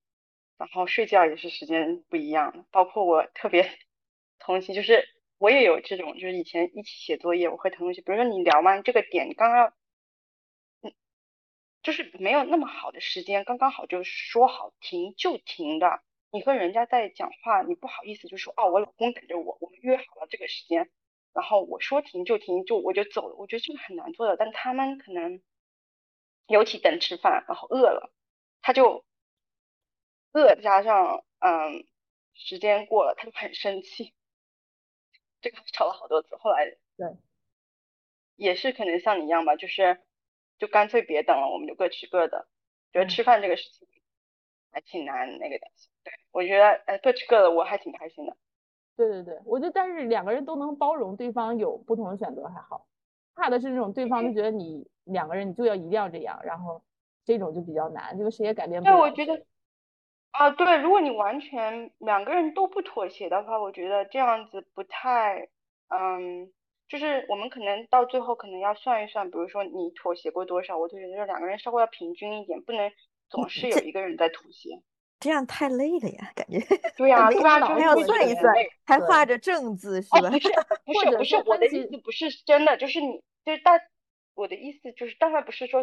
[0.58, 3.70] 然后睡觉也是时间不一样的，包括我特别
[4.40, 5.06] 同情，就是
[5.38, 9.72] 我也有这种，就是以前一起写作业，我会同学，比如说你聊完这个点，刚刚。
[11.82, 16.02] 就是没有那么好的时间，刚刚好就说好停就停的。
[16.36, 20.90] 你和人家在讲话，你不好意思就说哦，我老公等着我，我们约好了这个时间，
[21.32, 23.36] 然后我说停就停，就我就走了。
[23.36, 25.40] 我觉得这个很难做的，但他们可能
[26.46, 28.12] 尤其等吃饭，然后饿了，
[28.60, 29.06] 他就
[30.32, 31.86] 饿加上嗯
[32.34, 34.12] 时间过了，他就很生气。
[35.40, 36.66] 这个吵了好多次，后来
[36.98, 37.16] 对，
[38.36, 40.02] 也是可能像你一样吧，就是。
[40.58, 42.48] 就干脆别等了，我们就各吃各的。
[42.90, 43.86] 觉得吃饭这个事情
[44.70, 45.66] 还挺难那个的。
[46.06, 48.36] 对，我觉得哎，各吃各的，我还挺开心的。
[48.96, 52.86] 对对对，我觉得但是两个人都能包容对方有不同的选择还好，
[53.34, 56.82] 怕的是那种对方就觉得你两个人你就要一定要这样，然后
[57.24, 58.94] 这种就比较难，就是谁也改变不了。
[58.96, 59.44] 对，我觉得
[60.30, 65.48] 啊，对，如果你完全两个人都不妥协的话，我觉得这样子不太
[65.88, 66.52] 嗯。
[66.88, 72.92] 就是我们可能到最后可能要算一算，比如说你妥协过多少，我就觉得两个人稍微要平均一点，不能
[73.28, 74.80] 总是有一个人在妥协，
[75.18, 76.58] 这样太累了呀，感觉。
[76.96, 80.30] 对呀， 对呀，还要算一算，还画着正字是吧？
[80.30, 80.48] 不是，
[80.84, 83.72] 不是，不是，我的意思不是真的，就是你，就是大，
[84.34, 85.82] 我的意思就是当然不是说，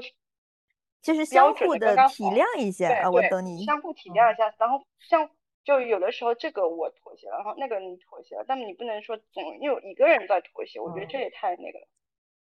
[1.02, 5.30] 就是相互的体谅一下啊，我懂你，相互体谅一下，然后像。
[5.66, 11.88] 就有的时候这个我妥协了，然后那个你妥协了，但你不能说总有一个人在妥协，我觉得这也太那个了。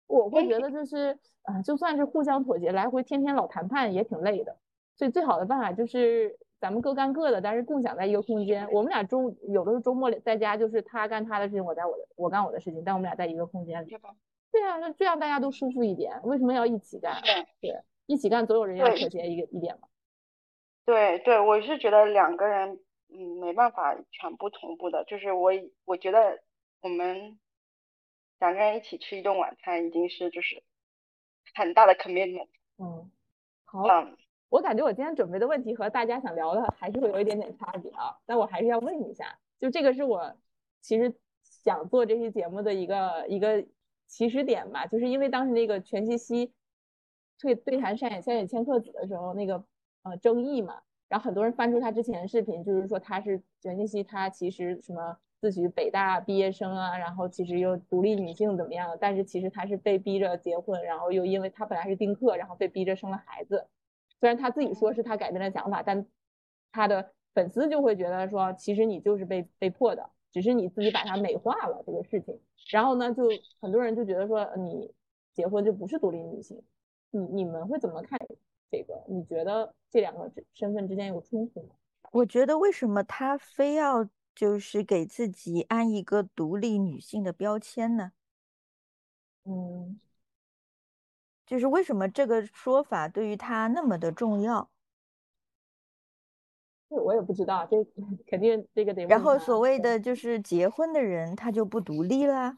[0.06, 4.56] 我会觉得就是，啊，就算是互相妥协，来回天天老谈判也挺累的。
[4.96, 8.70] 所以最好的办法就是咱们各干各的，但是共享在一个空间。
[8.72, 13.98] 我们俩周有的时候周末在家，就是他干他的事情，我在我的我干我的事情，但我们俩在一个空间里。
[14.52, 16.20] 对呀，那这样大家都舒服一点。
[16.24, 17.22] 为什么要一起干？
[17.62, 19.88] 对，一起干总有人要妥协一个一点嘛。
[20.86, 22.80] 对对，我是觉得两个人。
[23.10, 25.54] 嗯，没办法全部同步的，就是我
[25.86, 26.42] 我觉得
[26.82, 27.40] 我们
[28.38, 30.62] 两个人一起吃一顿晚餐已经是就是
[31.56, 32.50] 很大的 commitment。
[32.78, 33.10] 嗯，
[33.64, 34.18] 好，嗯，
[34.50, 40.36] 我感觉我今天准备的问题和大家想聊的还是会有一点点差别啊，但我还是要问一下，就这个是我
[40.82, 43.66] 其实想做这期节目的一个一个
[44.08, 46.54] 起始点吧，就是因为当时那个全西西
[47.40, 49.64] 对对谈山野山野千鹤子的时候那个
[50.04, 50.82] 呃争议嘛。
[51.10, 58.98] 然后很多人翻出他之前的视频，就是说他是卷信息，他其实什么自诩北大毕业生啊，然后其实又独立女性怎么样？
[59.00, 63.66] 但是其实他是被逼着结婚，然后又因为他本来是丁克，然后被逼着生了孩子。
[64.20, 66.06] 虽然他自己说是他改变了想法，但
[66.72, 72.40] 他的粉丝就会觉得说，其实你就是被被迫的，只是你自己把它美化了这个事情。
[72.72, 73.24] 然后呢，就
[73.62, 74.92] 很多人就觉得说，你
[75.34, 76.62] 结婚就不是独立女性。
[77.12, 78.20] 你你们会怎么看？
[78.70, 81.76] 这个你觉得这两个身份之间有冲突吗？
[82.12, 88.12] 我觉得为什么他非要就是给自己安一个独立女性的标签呢？
[89.46, 89.98] 嗯，
[91.48, 94.70] 就是为什么这个说法对于他那么的重要？
[96.90, 97.78] 我也不知道，这
[98.28, 99.06] 肯定这个得。
[99.06, 102.56] 然后所谓的就是结婚的人他就不独立啦？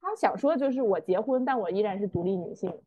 [0.00, 2.82] 他想说就是我结婚，但我依然是独立女性。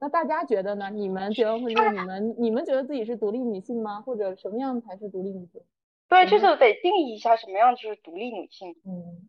[0.00, 0.88] 那大家觉得呢？
[0.90, 4.00] 你们结完婚之后，你们你们觉得自己是独立女性吗？
[4.00, 5.62] 或者什么样才是独立女性？
[6.08, 8.74] 对，就是得定义一下什么样就是独立女性。
[8.84, 9.28] 嗯，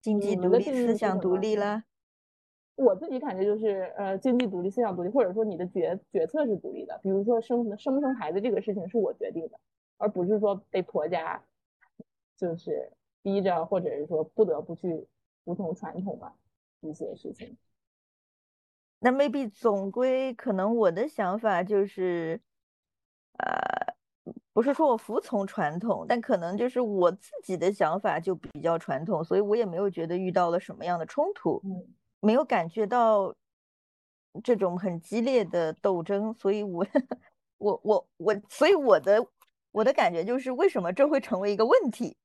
[0.00, 1.84] 经济独立、思想独立了。
[2.80, 6.98] 我自己感觉就是，呃，经济独立、思想独立，或者说你的决决策是独立的。
[7.02, 9.60] 比如说生生不生孩子这个事情是我决定的，
[9.98, 11.42] 而不是说被婆家
[12.36, 12.90] 就是
[13.22, 15.06] 逼着，或者是说不得不去
[15.44, 16.34] 服从传统吧
[16.80, 17.56] 一些事情。
[18.98, 22.40] 那 maybe 总归可能我的想法就是，
[23.38, 23.94] 呃，
[24.52, 31.62] 不是说我服从传统，但可能就是我自己的想法就比较传统，所以我也没有觉得遇到了什么样的冲突，
[32.20, 33.34] 没有感觉到
[34.44, 36.86] 这种很激烈的斗争，所以我，
[37.58, 39.26] 我我我，所以我的
[39.72, 42.16] 我的感觉就是为什么这会成为一个问题？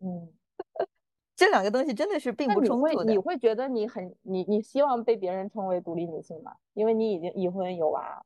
[0.00, 0.32] 嗯。
[1.36, 3.12] 这两个东西真的是并不冲突的。
[3.12, 6.54] 你会觉得你很你你希望被别人称为独立女性吗？
[6.74, 8.24] 因为你已经已婚有娃。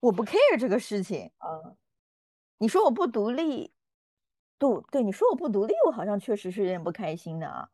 [0.00, 1.30] 我不 care 这个事情。
[1.42, 1.76] 嗯，
[2.58, 3.72] 你说我不独立，
[4.58, 7.70] 对对，你说我不独立，我好像确实是有点不开心的啊。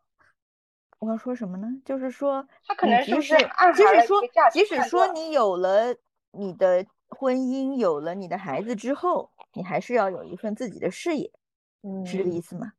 [0.98, 1.68] 我要说什么呢？
[1.85, 3.37] 就是说，他可能就是
[3.74, 4.20] 即使说
[4.52, 5.94] 即使说你有了
[6.30, 11.30] 你的婚姻，有了你的孩子之后，你还是要有一份自己的事业。
[11.82, 12.72] 嗯是这个意思吗？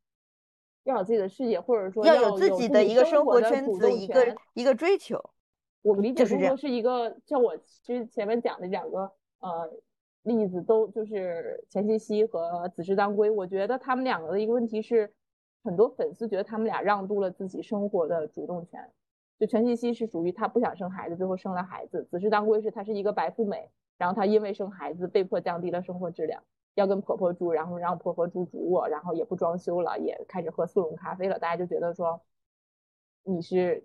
[0.83, 5.21] 要有自己的事业，或者说要有自己的一个生活圈子，一个一个追求。
[5.81, 9.69] 我理解更多是一个，像我其实前面讲的两个呃
[10.23, 13.29] 例子，都就是钱茜茜和子时当归。
[13.29, 15.13] 我觉得他们两个的一个问题是，
[15.63, 18.91] 很多粉丝觉得他们俩让渡了自己生活的主动权。
[19.39, 26.43] 就全茜茜是属于她不想生孩子，最后生了孩子；子时当归是她是一个白富美，然后她因为生孩子被迫降低了生活质量。
[26.73, 31.39] 要跟婆婆住，然后让婆婆住主卧，然后也不装修了，也开始喝速溶咖啡了。
[31.39, 32.21] 大家就觉得说，
[33.23, 33.83] 你是，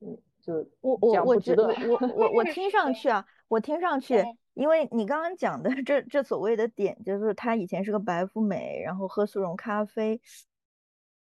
[0.00, 4.20] 嗯，就我我我觉得我我我听上去啊，我听上去，
[4.54, 10.20] 因为你刚刚讲的这这所谓的点，就是她以前是个白富美，然后喝速溶咖啡，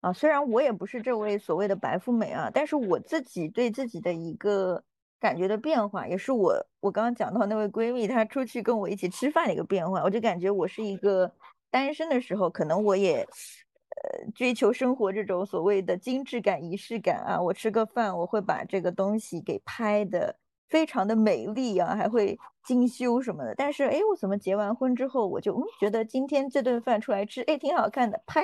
[0.02, 4.84] 啊，虽然我也不是这位所谓的白富美啊，但是我自己对自己的一个。
[5.22, 10.02] 感觉的变化也是我我刚刚讲到那位闺蜜，她出去跟我一起吃饭的一个变化。
[10.02, 11.32] 我就感觉我是一个
[11.70, 17.40] 单身的时候，可能我也呃追求生活这种所谓的精致感、仪式感啊。
[17.40, 20.36] 我吃个饭，我会把这个东西给拍的
[20.70, 23.54] 非常的美丽啊，还会精修什么的。
[23.54, 28.42] 但是哎，我怎么结完婚之后，我就嗯觉得今天这顿饭出来吃，哎挺好看的，拍，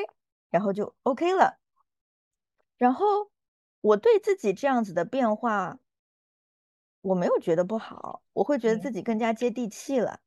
[0.50, 1.58] 然后就 OK 了。
[2.78, 3.32] 然后
[3.82, 5.80] 我对自己这样子的变化。
[7.02, 10.20] 我没有觉得不好，我会觉得自己更加接地气了，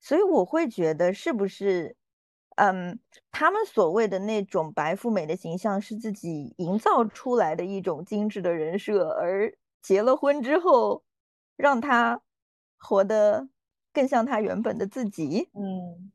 [0.00, 1.96] 所以我会觉得是不是，
[2.56, 2.98] 嗯，
[3.30, 11.04] 他们所谓的那种白富美的形象是自己营造出来的一种精致的人设，而结了婚之后，
[11.54, 12.22] 让他
[12.78, 13.48] 活得
[13.92, 15.48] 更像他原本的自己。
[15.52, 16.10] 嗯，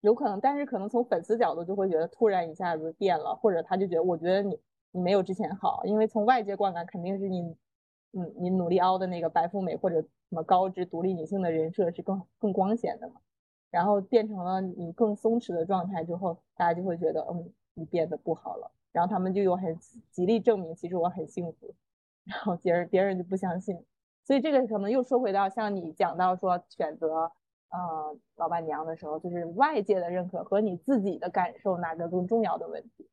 [0.00, 4.58] 有可能，但是可能从粉丝角度就会觉得突然一下子变了，或者他就觉得我觉得你
[4.92, 7.56] 你没有之前好，因为从外界观感肯定是你。
[8.12, 13.16] 嗯，你努力凹的那个白富美或者什么高知独立女性的人设是更更光鲜的嘛？
[13.70, 18.70] 然后变成了你更松弛的状态之后，大家就会觉得，嗯，你变得不好了。
[18.92, 19.78] 然后他们就有很
[20.10, 21.74] 极力证明，其实我很幸福。
[22.24, 23.84] 然后别人别人就不相信，
[24.24, 27.30] 所以这个可能又说回到像你讲到说选择
[27.70, 33.08] 呃老板娘的时候，就是外界的认可和你自己的感受哪个更重要的问题。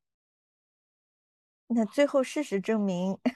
[1.68, 3.18] 那最后事实证明。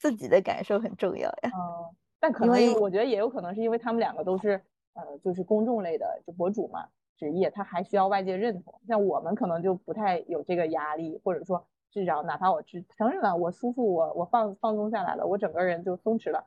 [0.00, 1.50] 自己的感受很重要呀。
[1.54, 4.52] 嗯，但可能我觉得也有可能是因为他们两个都是
[4.94, 8.80] 呃，就是公众类的就博主嘛，职业他还需要外界认同。
[8.88, 16.46] 像我们可能就不太有这个压力，或者说至少哪怕我承承认了我舒服，我我放放松下来了，我整个人就松弛了，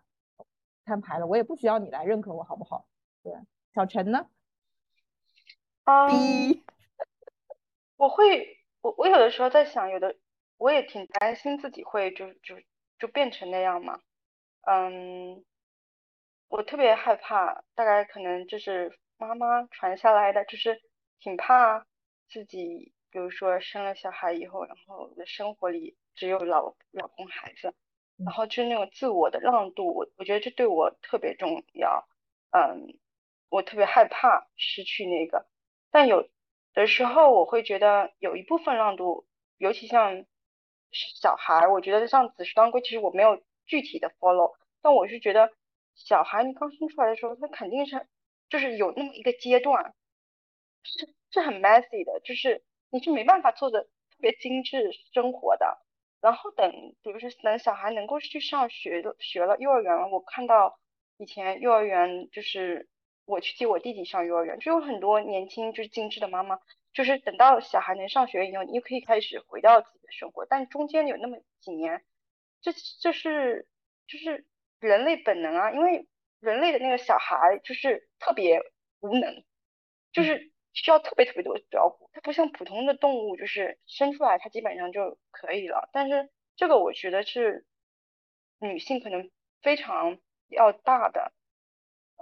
[0.83, 2.87] 摊牌了，我也不需要你来认可我好不好？
[3.21, 3.31] 对，
[3.73, 4.29] 小陈呢？
[5.83, 6.07] 啊，
[7.97, 10.15] 我会我我有的时候在想，有的
[10.57, 12.61] 我也挺担心自己会就就。
[12.99, 13.99] 就变成那样嘛，
[14.61, 15.43] 嗯，
[16.47, 20.81] 我特别害怕，大概可能就是妈妈传下来的，就是
[21.19, 21.85] 挺怕
[22.29, 27.73] 自己，比如说生了小孩以后，然后的生活里只有老老公孩子，
[28.23, 32.07] 然后就是那种自我的让渡，我我觉得这对我特别重要，
[32.51, 32.97] 嗯，
[33.53, 35.45] 我特别害怕失去那个，
[35.91, 36.27] 但有
[36.73, 40.25] 的时候我会觉得有一部分让渡，尤其像。
[40.95, 45.51] 小孩，我觉得像子时当归，其实我没有具体的 follow，但我是觉得
[45.95, 48.05] 小孩你刚生出来的时候，他肯定是
[48.47, 49.95] 就是有那么一个阶段，
[50.83, 53.89] 是是很 messy 的，就是你是没办法做的特
[54.19, 55.79] 别精致生活的。
[56.21, 60.77] 然后等，比如说等小孩能够去上学的，学了幼儿园了，我看到
[61.17, 62.87] 以前幼儿园就是
[63.25, 66.59] 我去接我弟弟上幼儿园，就有很多年轻就是精致的妈妈。
[66.93, 70.45] 就是等到小孩能上学以后，你又可以开始回到自己的生活。
[70.45, 72.03] 但中间有那么几年，
[72.61, 73.67] 这这是
[74.05, 74.45] 就是
[74.79, 76.07] 人类本能啊，因为
[76.39, 78.61] 人类的那个小孩就是特别
[78.99, 79.43] 无能，
[80.11, 82.11] 就是需要特别特别多的照顾。
[82.13, 85.89] 它不像普通的动物，就是生出来它基本上就可以了。
[85.93, 87.65] 但是这个我觉得是
[88.59, 89.31] 女性可能
[89.63, 91.33] 非常要大的，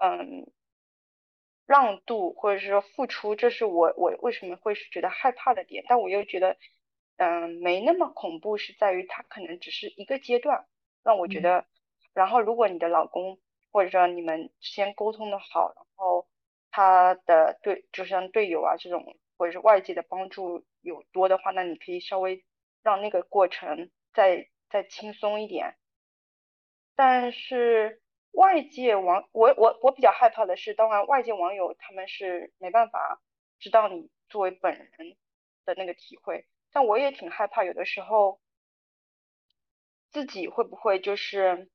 [0.02, 0.50] 嗯。
[1.72, 6.58] 让渡或者是说付出，这是我我为什么会是觉得害怕的点，但我又觉得，
[7.16, 10.66] 嗯，没那么恐怖，是在于它可能只是一个阶段，
[11.02, 11.66] 让我觉得，
[12.14, 13.40] 然后如果你的老公
[13.72, 16.28] 或者说你们先沟通的好，然后
[16.72, 22.44] 他的对就像队友啊这种或者是外界的帮助有多的话，那你可以稍微
[22.84, 25.78] 让那个过程再再轻松一点，
[26.96, 28.02] 但是。
[28.32, 33.22] 外界网，我我我比较害怕的是，当然外界网友他们是没办法
[33.60, 35.18] 知道你作为本人
[35.66, 38.40] 的那个体会，但我也挺害怕，有的时候
[40.10, 41.70] 自己会不会就是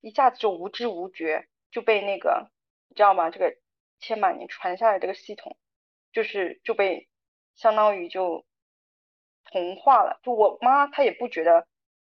[0.00, 2.50] 一下子就无知无觉就被那个，
[2.88, 3.30] 你知道吗？
[3.30, 3.56] 这个
[3.98, 5.56] 千百年传下来这个系统，
[6.12, 7.08] 就是就被
[7.54, 8.44] 相当于就
[9.44, 10.20] 同化了。
[10.22, 11.66] 就我妈她也不觉得，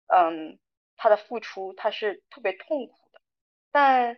[0.07, 0.59] 嗯，
[0.97, 2.98] 她的付出她是特别痛苦，
[3.79, 4.17] 但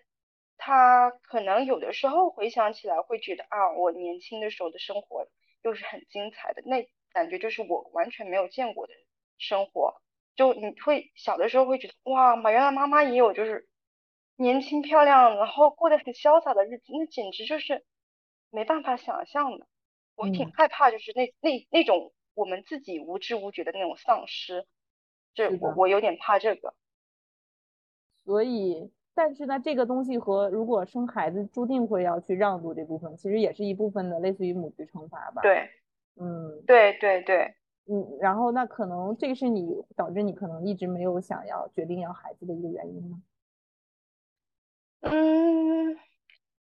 [0.57, 5.27] 他可能有的时候回想起来会觉得啊，我年轻的时候的生活
[5.61, 8.93] 又是很精彩的，那感觉就是我完全没有见过的
[9.37, 10.01] 生活。
[10.35, 13.69] 就你会小的时候会觉得哇，妈原来妈妈也有就是
[14.35, 17.85] 年轻漂亮，然后过得很潇洒的日子，那简直就是
[18.49, 19.67] 没办法想象的。
[20.15, 24.65] 我挺害怕，就是那那那种我们自己无知无觉的那种丧失，
[25.35, 26.73] 这我我有点怕这个。
[28.25, 35.41] 所以，但是呢，这个东西和如果生孩子注定会要去让渡这部分，其实也是一部分的类似于母职惩罚吧。
[35.41, 35.69] 对，
[36.15, 37.55] 嗯，对对对。
[37.87, 43.21] 嗯，然后那可能这个是你导致你可能一直没有想要决定要孩子的一个原因吗？
[45.01, 45.97] 嗯，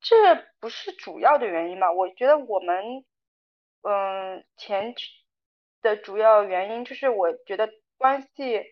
[0.00, 0.14] 这
[0.60, 1.92] 不是主要的原因吧？
[1.92, 3.04] 我觉得我们，
[3.82, 4.94] 嗯，前
[5.82, 7.68] 的主要原因就是我觉得
[7.98, 8.62] 关系，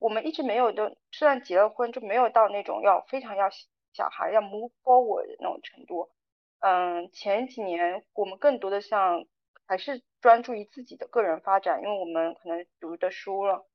[0.00, 3.48] 我们一直没有的，虽然结了婚，就没有到那种要非常要
[3.92, 6.10] 小孩要 move forward 的那种程度。
[6.58, 9.24] 嗯，前几年我们更多的像
[9.64, 10.02] 还是。
[10.22, 13.66] 专注于自己的个人发展，因为我们可能读的书了，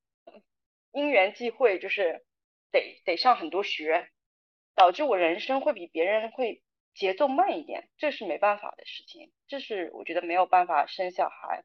[0.92, 2.24] 因缘际会，就是
[2.70, 4.12] 得得上很多学，
[4.76, 6.62] 导致我人生会比别人会
[6.94, 11.64] 节奏慢一点，这是没办法的事情，这是我觉得没有办法生小孩，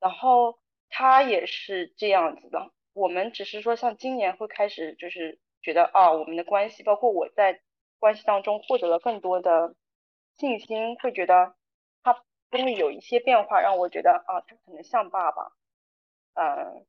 [0.00, 0.58] 然后
[0.88, 7.60] 他也是这样子的，我们只是说像今年会开始就是觉得啊，我们的关系，包括我在
[7.98, 9.74] 关系当中获得了更多的
[10.36, 11.54] 信心，会觉得。
[12.04, 15.52] 他终于有一些变化，让我觉得啊，他可能像爸爸，
[16.34, 16.84] 嗯，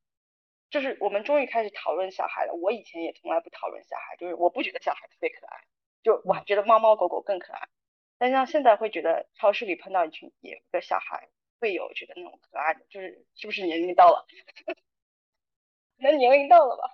[0.72, 2.54] 就是我们终于开始讨论小孩了。
[2.56, 5.64] 我以前也从来不讨论小孩，就是我不觉得小孩特别可爱，
[6.02, 7.70] 就我还觉得猫猫狗狗更可爱。
[8.18, 11.30] 但像现在会觉得超市里碰到一群野的小孩，
[11.60, 14.26] 会有觉得那种可爱的，就是是不是年龄到了？
[15.98, 16.90] 可能年龄到了吧，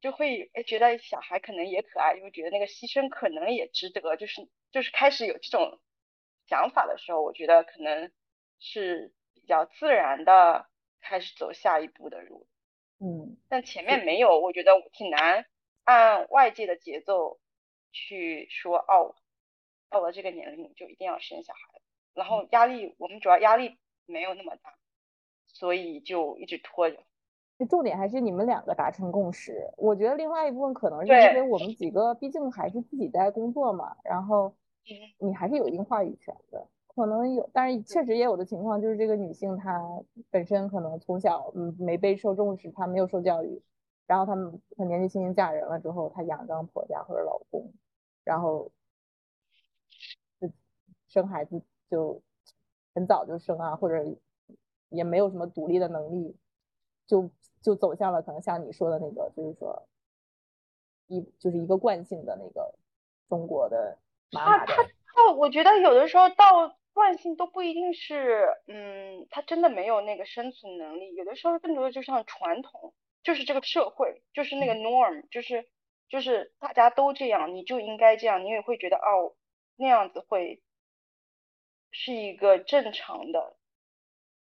[0.00, 5.80] 就会哎觉得小孩可能也可爱，就觉得那个牺牲可能也值得，就是就是开始有这种。
[6.46, 8.10] 想法的时候，我觉得可能
[8.58, 10.68] 是比较自然的
[11.00, 12.48] 开始走下一步的路，
[12.98, 15.46] 嗯，但前面没有，我觉得挺难
[15.84, 17.38] 按外界的节奏
[17.92, 19.14] 去说哦，
[19.90, 21.80] 到了这个年龄就一定要生小孩，
[22.14, 24.74] 然后压力我们主要压力没有那么大，
[25.46, 27.00] 所以就一直拖着。
[27.66, 34.54] 重点还是你们两个达成共识，我觉得另外一部分可能是因为我们几个毕竟还是自己在工作嘛，然后。
[35.18, 39.78] 你还是有一定话语权的，可能有，但是确实也有的情况就是这个女性她
[40.30, 43.62] 本身可能从小嗯没被受重视，她没有受教育，
[44.06, 47.70] 然后她们她年纪轻轻嫁人了之后，她仰仗婆家或者老公，
[48.24, 48.72] 然后
[50.40, 50.50] 就
[51.06, 52.20] 生孩子就
[52.94, 54.02] 很早就生啊，或者
[54.88, 56.34] 也没有什么独立的能力，
[57.06, 57.30] 就
[57.62, 59.86] 就走向了可能像你说的那个，就是说
[61.08, 62.74] 一就是一个惯性的那个
[63.28, 63.98] 中国的。
[64.32, 71.14] 他他他，我觉得有的时候到惯性都不一定是，嗯，他真的没有那个生存能力。
[71.16, 72.94] 有的时候更多的就像传统，
[73.24, 75.68] 就是这个社会，就是那个 norm，就是
[76.08, 79.34] 就是大家都这样，你就应该这样，你也会觉得哦，
[79.76, 80.62] 那样子会
[81.90, 83.56] 是一个正常的，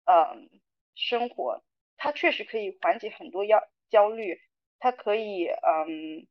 [0.07, 0.49] 嗯，
[0.95, 1.63] 生活。
[2.05, 4.39] 它确实可以缓解很多焦焦虑，
[4.79, 6.27] 它可以嗯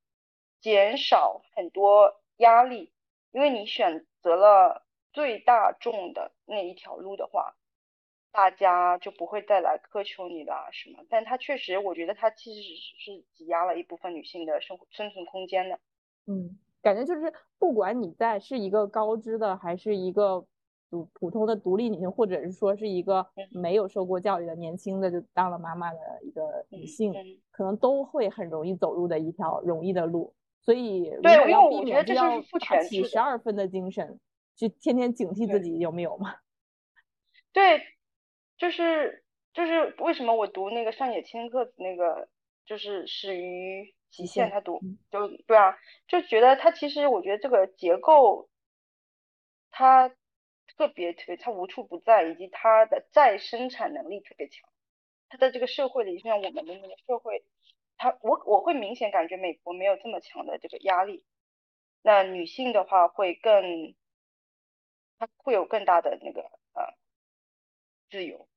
[0.61, 2.93] 减少很多压力。
[3.32, 7.55] 因为你选择了最大众的那一条路的话，
[8.32, 11.03] 大家就不会再来苛求你了什么。
[11.09, 15.80] 但它确实，我觉得它其实是挤压了一部分女性的生活生存空间的。
[16.28, 20.45] 嗯，感觉就是不管你在是一个高知的，还是一个
[20.94, 27.12] 普普通的独立女性，或者是说是一个没有受过教育的年轻的就当了妈妈的一个女性，
[27.50, 30.36] 可能都会很容易走入的一条容易的路。
[30.62, 34.20] 所以，对，因为我觉得这就是父权起十二分的精神，
[34.56, 36.36] 去天天警惕自己有没有嘛？
[37.52, 37.82] 对，
[38.58, 42.30] 就是就是为什么我读那个上野千鹤子那个，
[42.66, 44.80] 就是始于极限，他读
[45.12, 45.76] 就对啊，
[46.08, 48.48] 就觉得他其实我觉得这个结构，
[49.70, 50.10] 他
[50.78, 54.69] 特别特别，他无处不在，以及他的再生产能力特别强，
[55.30, 57.43] 他在这个社会里，像我们的那个社会。
[57.95, 61.24] 他我我会明显感觉美国没有这么强的这个压力，
[62.01, 63.93] 那女性的话会更，
[65.19, 66.41] 她会有更大的那个
[66.74, 66.95] 呃
[68.09, 68.49] 自由。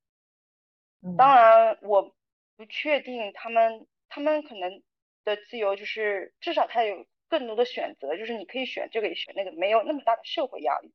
[1.16, 2.16] 当然我
[2.56, 4.82] 不确定他们他们可能
[5.22, 10.92] 的自由就是至少他有更多的选择，就是你可以选这个也选那个，没有那么大的社会压力。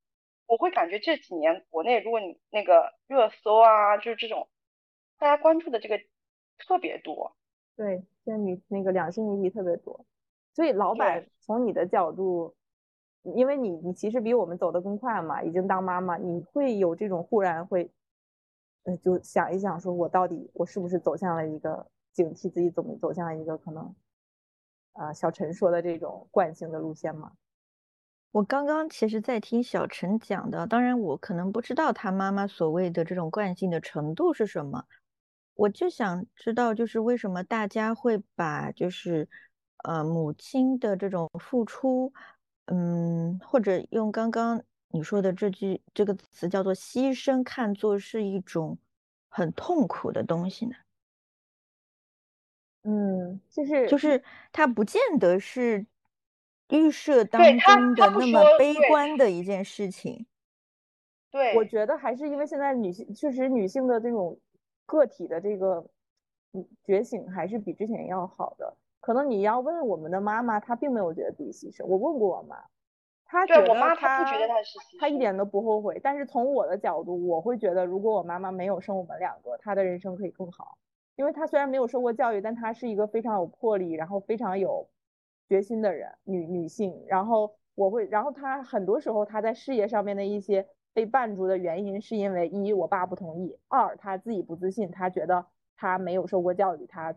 [0.52, 4.50] 我会感觉这几年国内，如果你那个热搜啊，就是这种
[5.18, 5.98] 大家关注的这个
[6.58, 7.34] 特别多。
[7.78, 10.06] 对，现在女那个两性议题特别多，
[10.54, 12.54] 所以老板从你的角度，
[13.24, 17.90] 因为你你其实比我们走得更快嘛，已经当妈妈，你会有这种忽然会，
[18.84, 23.96] 呃，就想一想，说我到底我是不是走向了一个警惕自己走走向了一个可能，
[24.92, 27.32] 啊，小陈说的这种惯性的路线吗？
[28.32, 34.86] 我刚刚其实在听小陈讲的，当然我可能不知道他妈妈所谓的这种惯性的程度是什么，
[35.54, 39.28] 我就想知道，就是为什么大家会把就是
[39.84, 42.14] 呃母亲的这种付出，
[42.68, 48.80] 嗯，或者用刚刚你说的这句这个词叫做牺牲，看作是一种
[49.28, 50.76] 很痛苦的东西呢？
[52.84, 54.24] 嗯，就是就是
[54.54, 55.86] 它不见得是。
[56.72, 60.26] 预设当中的那么悲观的一件事情，
[61.30, 64.38] 对，我觉得还是因为现在女性确实女性的这种
[64.86, 65.86] 个体的这个
[66.54, 68.76] 嗯觉醒还是比之前要好的。
[69.00, 71.86] 可能你要问我们的妈妈，她并没有觉得自己牺牲。
[71.86, 72.64] 我问过我妈，
[73.26, 74.26] 她觉得她
[75.00, 76.00] 她一点都不后悔。
[76.04, 80.78] 但是从我的角度，我会觉得如果我妈妈没有生我们两个，她的人生可以更好。
[81.16, 84.88] 因为她虽然没有受过教育，但她是一个非常有魄力，然后非常有。
[85.52, 95.46] 决心的人，女女性，然后我会，然后她很多时候她在事业上面的一些被绊住的原因，是因为一我爸不同意，二她自己不自信，她觉得
[95.76, 97.14] 她没有受过教育，她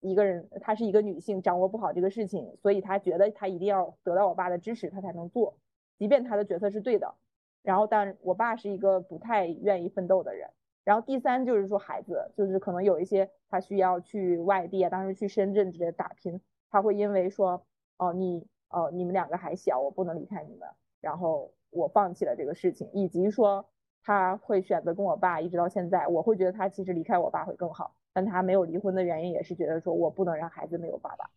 [0.00, 5.56] 一个人，她是一个女性，掌握不好这个事情，所以她觉得她一定要得到我爸的支持，她才能做，
[5.98, 7.14] 即便她的决策是对的。
[7.62, 10.50] 然后，但我爸是一个不太愿意奋斗的人。
[10.84, 16.38] 然后第三就是说孩子，就是可能有一些他需要去外地啊，当时去深圳之类打拼，
[16.70, 17.64] 他会因为说。
[17.98, 20.68] 哦，你哦，你们两个还小，我不能离开你们，
[21.00, 23.64] 然后我放弃了这个事情，以及说
[24.02, 31.30] 他会选择跟我爸一直到现在，我会觉得他其实离开我爸会更好，但他没有离婚的原因也是觉得说我不能让孩子没有爸爸。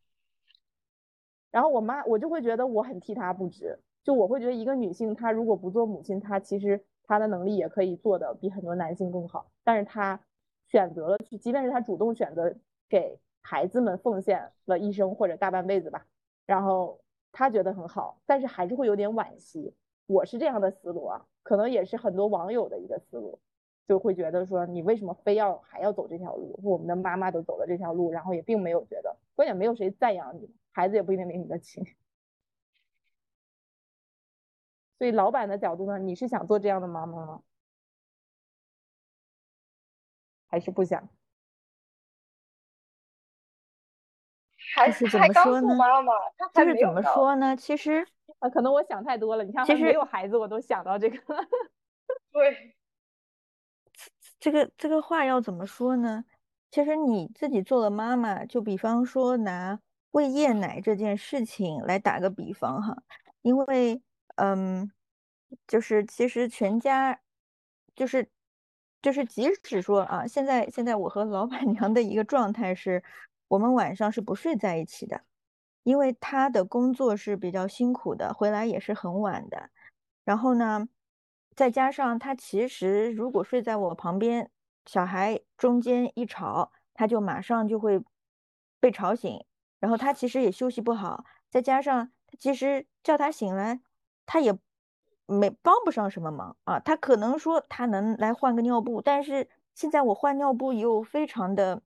[1.49, 10.19] 然后我妈，我就会觉得我很替她不值，就我会觉得一个女性她如果不做母亲，她其实她的能力也可以做的比很多男性更好，但是她
[10.67, 12.55] 选择了去，即便是她主动选择
[12.87, 16.05] 给孩子们奉献了一生或者大半辈子吧。
[16.51, 16.99] 然后
[17.31, 19.73] 他觉得很好，但是还是会有点惋惜。
[20.05, 23.39] 我是这样的思路啊，可能也是很多网友的一个思路，
[23.87, 26.59] 就会觉得说你为什么非要还要走这条路？
[26.61, 31.85] 我们的妈妈都走了这条路，然后也并没有觉得，关键没有谁赞扬你，孩子也不一定领你的情。
[34.97, 37.43] 所以老板的角度呢，你是想做这样的妈妈吗？
[40.47, 41.07] 还是不想？
[44.87, 46.11] 就是怎么说呢？
[46.53, 47.55] 就是怎么说呢？
[47.55, 48.07] 其实
[48.39, 49.43] 啊，可能我想太多了。
[49.43, 51.17] 你看，其实没有孩子，我都想到这个。
[52.31, 52.75] 对，
[54.39, 56.23] 这个这个话要怎么说呢？
[56.69, 59.79] 其实你自己做了妈妈，就比方说拿
[60.11, 63.03] 喂夜奶这件事情来打个比方哈，
[63.41, 64.01] 因为
[64.35, 64.89] 嗯，
[65.67, 67.19] 就是其实全家
[67.93, 68.29] 就是
[69.01, 73.03] 就是即使说啊，现在现在我和老板娘的一个状态是。
[73.51, 75.23] 我们晚上是不睡在一起的，
[75.83, 79.69] 因为他的工作是比较辛苦的，回来也是很晚的。
[80.23, 80.87] 然后呢，
[81.53, 84.49] 再加上他其实如果睡在我旁边，
[84.85, 88.01] 小孩中间一吵，他就马上就会
[88.79, 89.43] 被吵醒。
[89.81, 93.81] 然后他其实也休息不好，再加上其实叫他醒来，
[94.25, 94.57] 他也
[95.25, 96.79] 没帮不上什么忙啊。
[96.79, 101.81] 他可能说他能来换个尿布，但是现在我换尿布又非常的。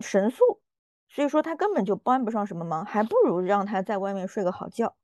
[0.00, 0.60] 神速，
[1.08, 4.96] 所以说他根本就帮不上什么忙，还不如让他在外面睡个好觉。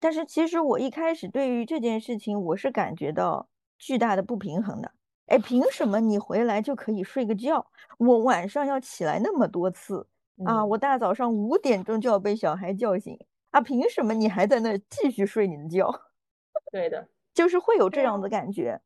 [0.00, 4.92] 但是其实我一开始对于这件事情，我是感觉到巨大的不平衡的。
[5.26, 7.66] 哎，凭什么你回来就可以睡个觉，
[7.98, 10.06] 我晚上要起来那么多次
[10.44, 10.64] 啊？
[10.64, 13.18] 我大早上五点钟就要被小孩叫醒
[13.50, 13.60] 啊？
[13.60, 15.90] 凭什么你还在那继续睡你的觉？
[16.72, 18.80] 对的，就是会有这样的感觉。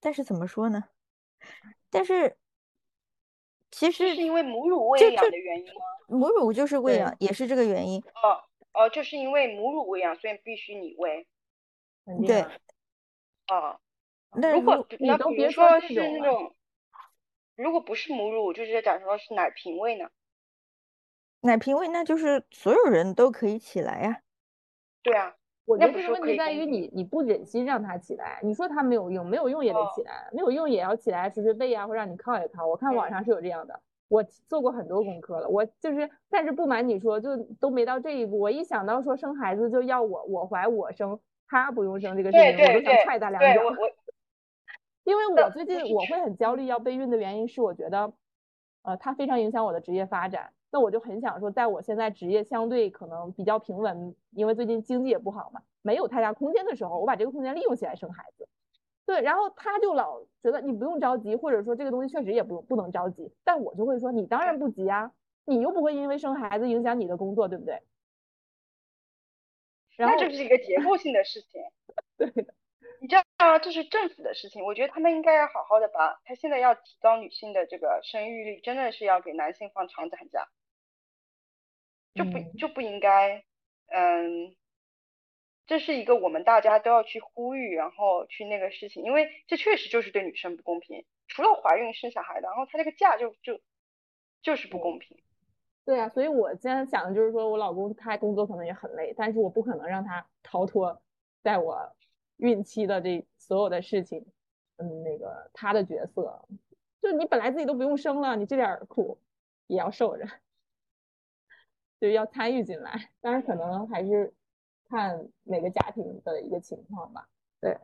[0.00, 0.84] 但是怎么说呢？
[1.90, 2.36] 但是。
[3.76, 5.80] 其实是因为母乳喂养的原因吗？
[6.08, 8.00] 母乳就是喂养，也是这个原因。
[8.22, 8.40] 哦
[8.72, 11.26] 哦，就是因为母乳喂养，所以必须你喂。
[12.26, 12.40] 对。
[13.48, 13.78] 哦。
[14.32, 16.56] 那如果那比如说是那种，
[17.54, 20.08] 如果不是母乳，就是假如说是奶瓶喂呢？
[21.40, 24.22] 奶瓶喂，那就是所有人都可以起来呀。
[25.02, 25.36] 对啊。
[25.66, 28.38] 我觉得问题在于你，你不忍心让他起来。
[28.42, 32.66] 你说他没有用，没有用也得起来，没有用也要起来，捶捶背啊，或让你靠一靠。
[32.66, 38.38] 我看网上是有这样的，我做过很多功课了，我就是，但是不瞒你说，就都没到这一步。
[38.38, 43.62] 我一想到说生孩子就要我我怀我生，他不用生这个事情，我都想踹他两脚。
[45.02, 48.12] 因为我最近我会很焦虑要备孕的原因是，我觉得，
[48.82, 50.52] 呃，它非常影响我的职业发展。
[50.70, 58.48] 那我就很想说，在我现在职业相对可能比较平稳，因为最近经济也不好嘛，没有太大空间的时候，我把这个空间利用起来生孩子。
[59.06, 63.32] 对，然后他就老觉得你不用着急，或者说这个东西确实也不不能着急。
[63.44, 65.12] 但我就会说，你当然不急啊，
[65.44, 67.80] 你又不会因为生孩子影响你的工作，对不对？
[69.98, 71.62] 那这是一个结构性的事情。
[72.18, 72.52] 对的。
[73.06, 73.60] 你知道吗？
[73.60, 80.48] 这是政府的事情，我觉得他们应该要好好的把，他现在要提高女性的这个生育率，真的是要给男性放长产假，
[82.14, 83.44] 就不就不应该，
[83.86, 84.56] 嗯，
[85.68, 93.60] 这是一个我们大家都要去呼吁，然后去那个事情，因为这确实就是对女生不公平，除了怀孕生小孩的，然后他这个假就就
[94.42, 95.16] 就是不公平。
[95.84, 101.00] 对啊，所以我现在想的就是说我老公他工作可能也很累，但是我不可能让他逃脱
[101.44, 101.94] 在我。
[102.38, 104.24] 孕期的这所有的事情，
[104.76, 106.46] 嗯，那个他的角色，
[107.00, 109.18] 就你本来自己都不用生了，你这点苦
[109.66, 110.26] 也要受着，
[112.00, 113.10] 就要参与进来。
[113.20, 114.34] 当然，可能还是
[114.88, 117.28] 看每个家庭的一个情况吧。
[117.60, 117.78] 对，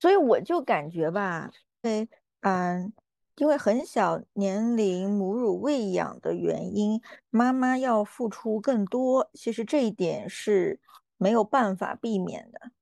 [0.00, 2.08] 所以我就感觉吧，对，
[2.40, 2.92] 嗯，
[3.36, 10.80] 因为很小年龄母乳喂养的原因，妈妈要付出更多，其实这一点是
[11.16, 12.72] 没有办法避免的。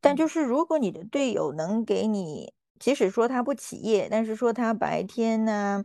[0.00, 5.84] 但就是如果你的队友能给你，即使说他不起夜，但是说他白天呢，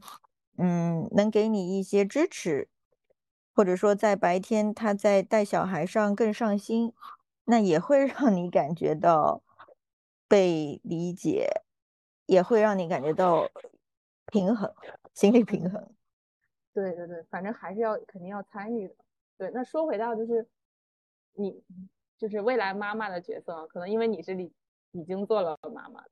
[0.58, 2.68] 嗯，能给你一些支持，
[3.56, 6.94] 或者说在白天他在带小孩上更上心，
[7.46, 9.42] 那也会 让你感觉到
[10.28, 11.62] 被理解，
[12.26, 13.50] 也会让你感觉到
[14.28, 14.74] 平衡，
[15.14, 15.90] 心理平衡。
[16.74, 18.96] 对对对，反正还是要肯定要参与的。
[19.38, 20.48] 对，那说回到就是
[21.34, 21.64] 你。
[22.22, 24.52] 就是未来妈妈的角色，可能因为你是已
[24.92, 26.12] 已经做了妈妈的，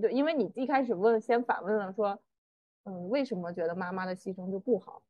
[0.00, 2.18] 对，因为你一开始问，先反问了说，
[2.84, 5.02] 嗯，为什么觉得妈妈的牺牲就不好？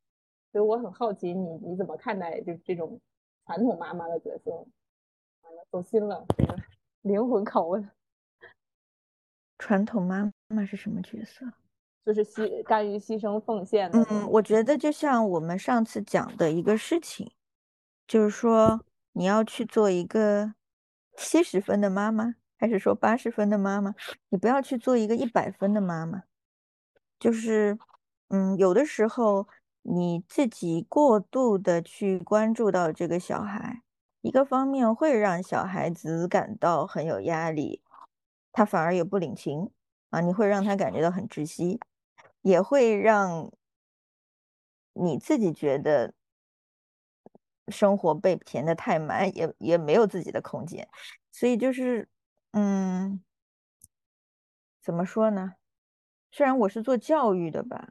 [0.50, 3.00] 所以我很好奇你你怎么看待就这种
[3.44, 4.50] 传统妈妈的角色？
[5.42, 6.56] 完了，走心了，这个
[7.02, 7.88] 灵魂拷问。
[9.58, 11.46] 传统妈妈是什么角色？
[12.04, 14.04] 就是牺甘于牺牲奉献的。
[14.10, 17.30] 嗯，我觉得就像我们上次讲的一个事情，
[18.08, 18.80] 就是说。
[19.18, 20.52] 你要去做一个
[21.16, 23.94] 七十分的妈妈，还是说八十分的妈妈？
[24.28, 26.24] 你不要去做一个一百分的妈妈。
[27.18, 27.78] 就是，
[28.28, 29.48] 嗯，有的时候
[29.80, 33.80] 你自己过度的去关注到这个小孩，
[34.20, 37.80] 一个方面会让小孩子感到很有压力，
[38.52, 39.70] 他反而也不领情
[40.10, 41.80] 啊，你会让他感觉到很窒息，
[42.42, 43.50] 也会让
[44.92, 46.12] 你自己觉得。
[47.68, 50.86] 生活被填的太满，也也没有自己的空间，
[51.32, 52.08] 所以就是，
[52.52, 53.20] 嗯，
[54.82, 55.54] 怎么说呢？
[56.30, 57.90] 虽然我是做教育的吧，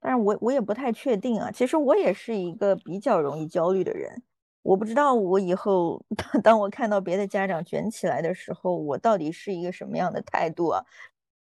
[0.00, 1.50] 但是我我也不太确定啊。
[1.52, 4.22] 其实我也是一个比较容易焦虑的人，
[4.62, 6.04] 我不知道我以后
[6.44, 10.84] 当我看到别的家长卷起来的时候，我到底是一个什么样的态度啊？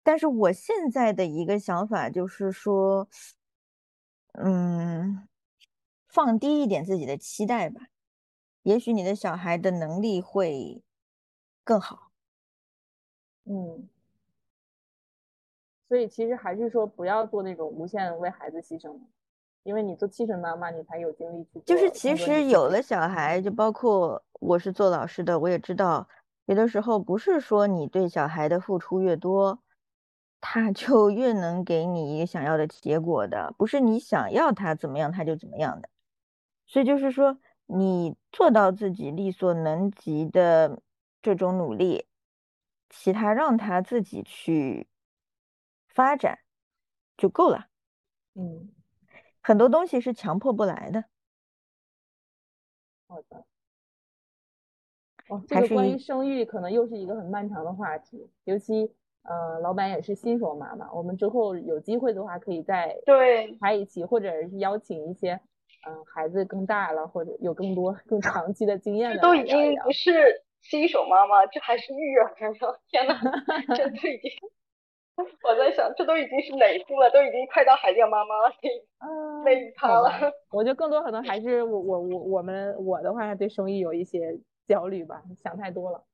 [0.04, 3.08] 但是我现在的一个想法就是说，
[4.34, 5.26] 嗯。
[6.12, 7.86] 放低一点自己的期待吧，
[8.62, 10.82] 也许你的小孩的能力会
[11.64, 12.10] 更好。
[13.44, 13.88] 嗯，
[15.88, 18.94] 所以其实还是说不要做那种无限为孩子牺牲，
[19.62, 21.60] 因为你做七成妈妈，你才有精力去。
[21.60, 26.06] 就是其实有了小孩，就包括我是做老师的，我也知道，
[26.44, 29.60] 有的时候不是说你对小孩的付出越多，
[30.42, 35.88] 他就越能给你一个想要的结果的，不是你想要他怎么样他就怎么样的。
[36.66, 40.80] 所以就是说，你做到自己力所能及的
[41.20, 42.06] 这种努力，
[42.88, 44.88] 其他让他自己去
[45.88, 46.38] 发展
[47.16, 47.66] 就够了。
[48.34, 48.72] 嗯，
[49.42, 51.04] 很多东西是强迫不来的。
[53.06, 53.44] 好的。
[55.28, 58.90] 哦，这个关于生育可能又是一个很漫长的话题，尤其
[59.22, 65.38] 呃，老板也是新手妈妈，我们之后有机会的话可以再对拍一期，或者是邀请一些。
[65.86, 72.28] 嗯，孩子更大了，或者有更多更长期的经验的，都已经不是新手妈妈，这还是育儿
[72.60, 72.80] 了。
[72.88, 73.14] 天呐，
[73.74, 74.30] 这都已经，
[75.16, 77.10] 我在想，这都已经是哪步了？
[77.10, 78.34] 都已经快到海淀妈妈
[79.00, 80.32] 那那一趴了。
[80.50, 86.04] 我觉得更多可能还是我我我我们我的话对生意有一些焦虑吧，想太多了。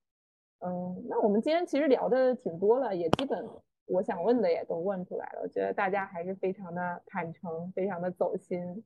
[0.61, 3.47] 嗯，那我们今天其实聊的挺多了，也基本
[3.87, 5.41] 我想问的也都问出来了。
[5.43, 8.83] 我觉得大家还是非常的坦诚，非常的走心，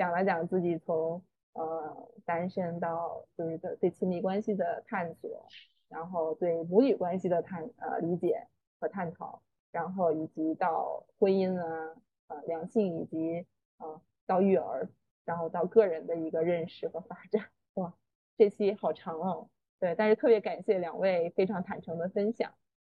[0.00, 1.22] 讲了讲自己从
[1.52, 5.46] 呃单身到就是对对亲密关系的探索，
[5.90, 8.46] 然后对母女关系的探呃理解
[8.80, 11.94] 和探讨，然后以及到婚姻啊
[12.28, 13.44] 呃两性以及
[13.76, 14.88] 呃到育儿，
[15.26, 17.44] 然后到个人的一个认识和发展。
[17.74, 17.92] 哇，
[18.38, 19.50] 这期好长哦。
[19.78, 22.50] 对，但是特别感谢两位非常坦诚的分享。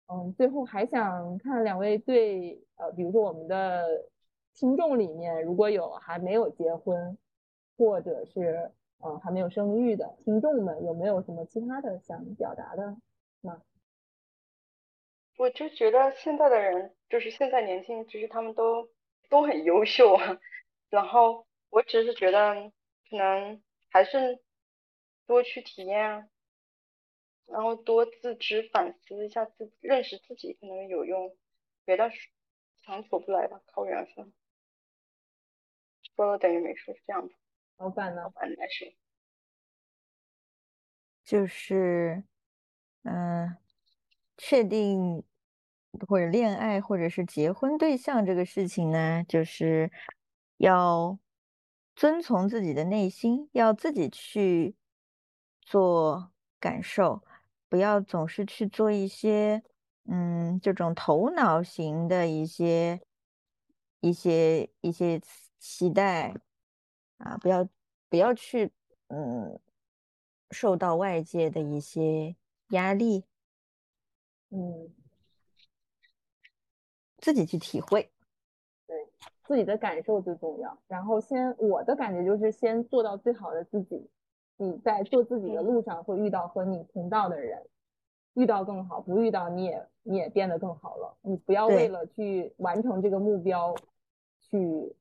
[0.07, 3.89] 嗯，最后还想看两位对呃，比如说我们的
[4.55, 7.17] 听众里面，如果有还没有结婚，
[7.77, 12.97] 或者是呃还没有生育的听众们，有没有什么其他的想表达的
[13.41, 13.63] 吗？
[15.39, 18.89] 我就觉得现在的人，就是现在年轻，其实他们都
[19.29, 20.39] 都很优秀啊。
[20.91, 22.71] 然后我只是觉得，
[23.09, 24.41] 可能还是
[25.27, 26.29] 多去体验啊。
[27.47, 31.37] 然后多自知反思一下自，认识自己可能有用，
[31.85, 32.11] 别的
[32.83, 34.33] 强求不来吧，靠缘分。
[36.17, 37.35] 说了等于没说，是这样子。
[37.79, 38.23] 老板呢？
[38.23, 38.93] 老板来说，
[41.25, 42.23] 就是，
[43.03, 43.57] 嗯，
[44.37, 45.25] 确定
[46.07, 49.91] 或者恋爱或者是结婚对象这个事情呢，就是
[50.59, 51.19] 要
[51.97, 54.77] 遵从自己的内心，要自己去
[55.61, 57.23] 做感受。
[57.69, 59.63] 不要总是去做一些，
[60.05, 63.01] 嗯，这种头脑型的一些、
[64.01, 65.21] 一些、一些
[65.63, 66.35] 期待
[67.19, 67.69] 啊，不要
[68.09, 68.73] 不要去，
[69.07, 69.61] 嗯，
[70.51, 72.35] 受到外界的一些
[72.71, 73.25] 压力，
[74.51, 74.93] 嗯，
[77.19, 78.11] 自己去体会，
[78.89, 79.07] 对
[79.45, 80.77] 自己的感受最重要。
[80.89, 84.11] 然后先，我的感觉就是先做到最好的自己。
[84.57, 87.65] 你在做自己的路上会遇到和你同道的人，
[88.35, 91.17] 遇到更好，不遇到你也你也变得更好了。
[91.23, 93.73] 你不要为了去完成这个目标，
[94.41, 94.93] 去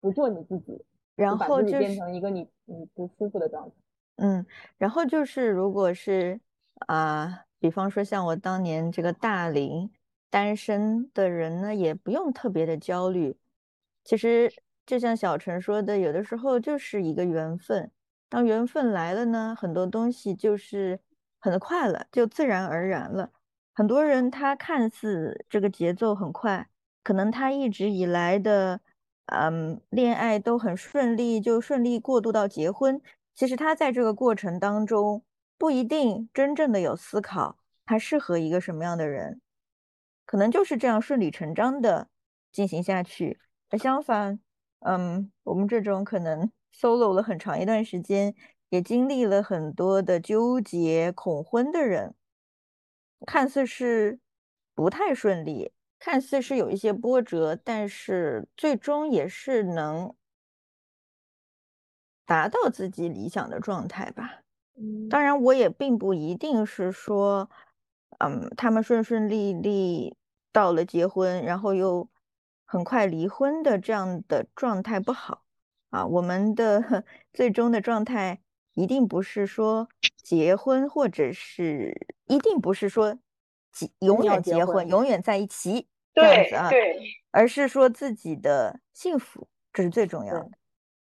[0.00, 0.84] 不做你自己，
[1.16, 3.74] 然后就变成一个你你不舒服的状态。
[4.16, 4.44] 嗯，
[4.76, 6.40] 然后就是如果是
[6.86, 9.90] 啊，比方说像我当年这个大龄
[10.30, 13.36] 单身的人呢，也不用特别的焦虑。
[14.04, 14.52] 其实
[14.86, 17.90] 就像小陈说的，有的时候就是一个缘分。
[18.28, 21.00] 当缘分来了呢，很多东西就是
[21.38, 23.30] 很快了，就自然而然了。
[23.72, 26.68] 很多人他看似这个节奏很快，
[27.04, 28.80] 可能他一直以来的
[29.28, 33.00] 嗯恋爱都很顺利，就顺利过渡到结婚。
[33.34, 35.22] 其实他在这个过程当中
[35.56, 39.40] 不一定真正的有思考，他适合一个什么样的人，
[40.26, 42.08] 可能就是这样顺理成章的
[42.52, 43.38] 进行下去。
[43.70, 44.40] 而相反，
[44.80, 46.50] 嗯，我们这种可能。
[46.70, 48.36] solo 了很长一段时间，
[48.68, 52.14] 也经历了很多的纠结、恐婚的人，
[53.26, 54.20] 看似是
[54.74, 60.14] 不太顺利，看似是有一些波折，但是最终也是能
[62.24, 64.42] 达到自己理想的状态吧。
[64.76, 67.50] 嗯，当然，我也并不一定是说，
[68.18, 70.16] 嗯，他们顺顺利利
[70.52, 72.08] 到了结婚，然后又
[72.64, 75.44] 很快离婚的这样的状态不好。
[75.90, 78.40] 啊，我们的 最终的状态
[78.74, 79.88] 一定不是说
[80.22, 83.20] 结婚，或者是一定不是说结
[84.00, 86.70] 永远结婚，永远在一起这样子啊，
[87.30, 90.50] 而是说自己的幸福，这是最重要的。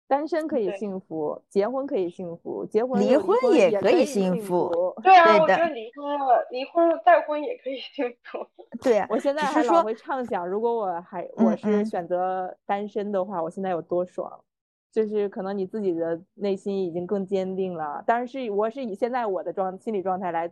[0.07, 4.93] 单身可以幸福，结婚可以幸福，结婚离婚也可以幸福。
[5.01, 8.45] 对啊，我觉得离婚了，离婚了再婚也可以幸福。
[8.81, 14.43] 对啊，我现在还老会畅想，如果我还我是选择单身的话，我现在有多爽。
[14.91, 20.51] 就是可能你自己的内心已经更坚定了，当然是我是以现在我的状心理状态来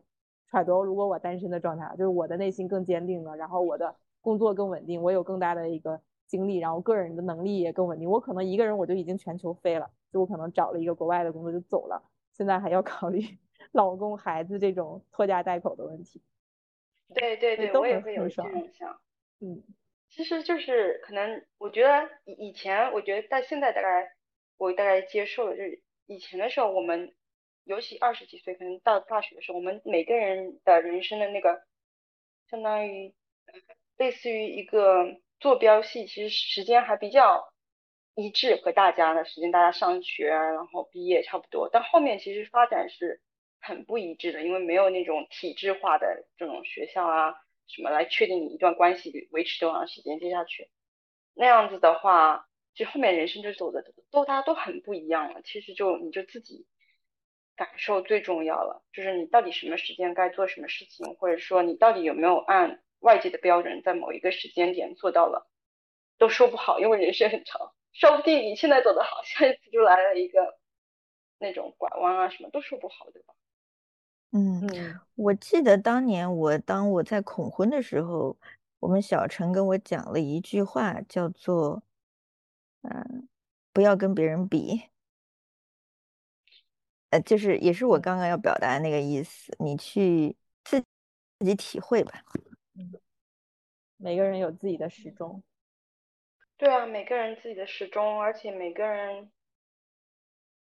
[0.52, 8.10] 揣度，如果我单身的状态，就是我的内心更坚定了，然后我的工作更稳定，我有更大的一个精力，然后个人的能力也更稳定。
[8.10, 13.22] 我可能一个人我就已经全球飞了，就我可能找了一个国外的工作就走了，现在还要考虑
[13.72, 16.22] 老公孩子这种拖家带口的问题。
[17.14, 19.00] 对对对，我也会有这种想，
[19.40, 19.64] 嗯，
[20.10, 24.12] 其实就是可能我觉得以以前我觉得到现在大概。
[24.58, 27.16] 我大概接受了，就是以前的时候，我们
[27.64, 31.62] 尤其二十几岁，可能到大学的时候，我们每个人的人生的那个，
[32.50, 33.14] 相当于
[33.98, 37.54] 类似于一个坐标系，其实时间还比较
[38.16, 41.70] 一致，和大家的时间，大家上学，然后毕业差不多。
[41.72, 43.22] 但后面其实发展是
[43.60, 47.36] 很不一致的，因为没有那种体制化的这种学校啊，
[47.68, 50.70] 什么来确定你一段关系维持多长时间接下去。
[51.34, 52.48] 那样子的话。
[52.74, 55.42] 就后面人生就走的都大家都很不一样了。
[55.42, 56.66] 其实就你就自己
[57.56, 65.48] 感受最重要了，就是你到底什么时间该做什么事情，或者说你到底有没有按外界的标准在某一个时间点做到了，
[66.18, 70.58] 都说不好，因为人生很长，说不定你现在走的好，下一次就来了一个
[71.40, 73.34] 那种拐弯啊，什么都说不好，对吧？
[74.34, 78.38] 嗯嗯我记得当年我当我在恐婚的时候，
[78.80, 81.84] 我们小陈跟我讲了一句话，叫做
[82.84, 83.28] “嗯，
[83.74, 84.84] 不要跟别人比”，
[87.12, 90.82] 呃，就是也是我刚刚要表达的那个意思，你去自
[91.40, 92.24] 自己体会吧。
[93.98, 95.44] 每个人有自己的时钟。
[96.58, 99.32] 对啊，每个人自己的时钟，而且每个人，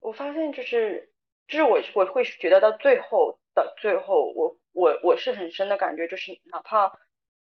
[0.01, 1.12] 我发现就是
[1.47, 6.93] 就是我我会觉得到最后的最后，我我我是很深的感觉，就是哪怕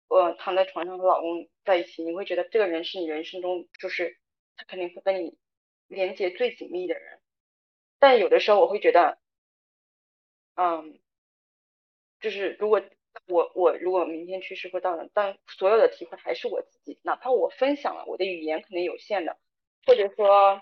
[0.09, 4.19] 我躺在床上和老公在一起，你会觉得这个人是你人生中就是
[4.57, 5.39] 他肯定会跟你
[5.87, 7.21] 连接最紧密的人，
[8.05, 9.17] 但有的时候我会觉得，
[10.57, 11.01] 嗯，
[12.21, 12.83] 就是如果
[13.27, 19.39] 我我如果明天去世或到了，但所有的体会还是我自己，哪怕我分享了，我的语言可能有限的，
[19.87, 20.61] 或者说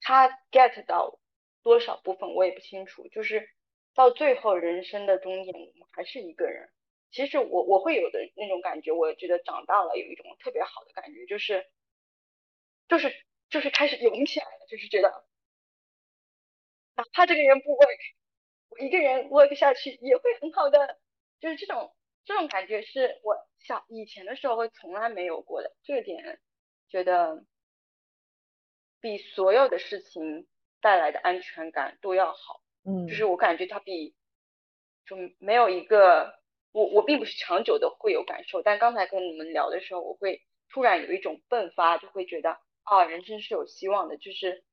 [0.00, 1.20] 他 get 到
[1.62, 3.48] 多少部分我也不清楚，就是
[3.94, 6.72] 到最后人生的终点，我们还是一个人。
[7.12, 11.70] 其实我我会有的那种感觉，我觉得长大了有一种特别好的感觉，就是
[12.88, 13.14] 就是
[13.48, 15.24] 就是开始勇起来了，就是觉得
[16.98, 17.98] 哪怕这个人不 work，
[18.70, 20.98] 我一个人 work 下去也会很好的，
[21.38, 21.94] 就是这种
[22.24, 26.40] 这种感觉是我小以前的时候会从来没有过的，这点
[26.88, 27.44] 觉得
[29.00, 30.48] 比所有的事情
[30.80, 32.60] 带来的安全感都要好。
[32.84, 34.16] 嗯，就是我感觉它比
[35.06, 36.34] 就没有一个
[36.72, 44.64] 我我并不是长久的会有感受，但刚才跟你们聊的时候，我会突然有一种迸发，就会觉得啊，人生是有希望的，就是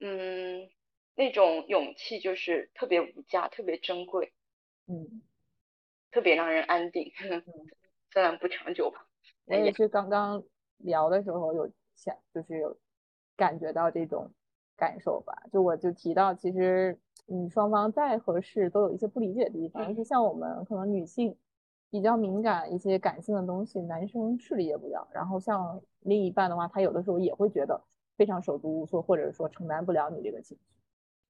[0.00, 0.68] 嗯，
[1.14, 4.32] 那种勇气就是特别无价，特别珍贵，
[4.86, 5.22] 嗯，
[6.10, 7.12] 特别让人安定，
[8.12, 9.06] 虽然不长久吧。
[9.46, 10.42] 我也是刚刚
[10.78, 12.76] 聊的时候有想，就是有
[13.36, 14.30] 感觉到这种
[14.76, 15.34] 感受吧。
[15.52, 21.36] 就我就提到，其实嗯，双方再合适都有一些不理解的地方，就像我们可能女性
[21.90, 25.06] 比较敏感一些感性的东西，男生处理也不一样。
[25.12, 27.80] 然后像另一半的话，他有的时候也会觉得
[28.16, 30.64] 非常手足无措，或者说承担不了你这个情绪。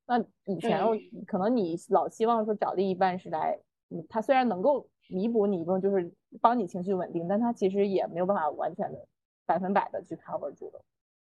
[0.06, 0.80] 那以前
[1.26, 3.58] 可能你老希望说找另一半是来，
[3.90, 9.06] 嗯，他虽然能够弥补你一部分，就是帮你情绪稳定，但他其实也没有办法完全的
[9.44, 10.80] 百分百的去 cover 住的。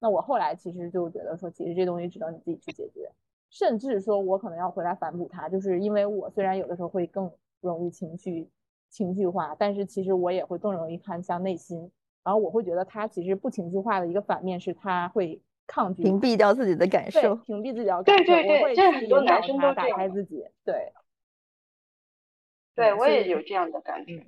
[0.01, 3.11] 那我后来其实就觉得说，其实这东西只能你自己去解决，
[3.51, 7.30] 甚至说我可能要回来反哺他，就是因为我虽然有的时候会更
[7.61, 8.49] 容易情绪
[8.90, 11.90] 情绪化，但是其实我也会更容易看向内心。
[12.26, 18.24] 然后我会觉得他其实不情绪化的一个反面是他会抗拒屏蔽掉自己的感受，屏蔽自己的感受。
[18.24, 20.44] 对对对，这很多男生都打开自己。
[20.64, 20.92] 对，
[22.74, 24.26] 对我也有这样的感觉。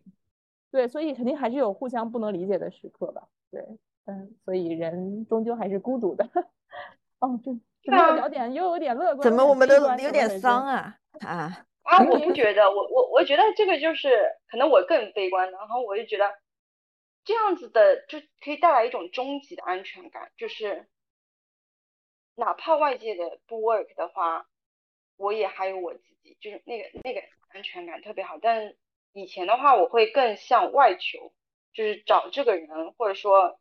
[0.70, 3.26] 对，所以肯定还是有互相不能理解的时刻吧。
[3.50, 3.66] 对，
[4.04, 6.24] 嗯，所以人终究还是孤独的。
[7.18, 7.50] 哦，这
[7.82, 9.22] 这没有聊点，又有点乐观。
[9.22, 10.96] 怎么我们都有点丧啊？
[11.26, 12.04] 啊啊！
[12.08, 14.08] 我不 觉得，我我我觉得这个就是
[14.48, 16.24] 可能我更悲观，然后我就觉得
[17.28, 20.88] 这样子的就可以带来一种终极的安全感，就是
[22.34, 24.48] 哪怕外界的不 work 的话，
[25.16, 27.20] 我也还有我自己，就是那个那个
[27.50, 28.38] 安全感特别好。
[28.38, 28.74] 但
[29.12, 31.34] 以前的话，我会更向外求，
[31.74, 33.60] 就是找这个人，或者说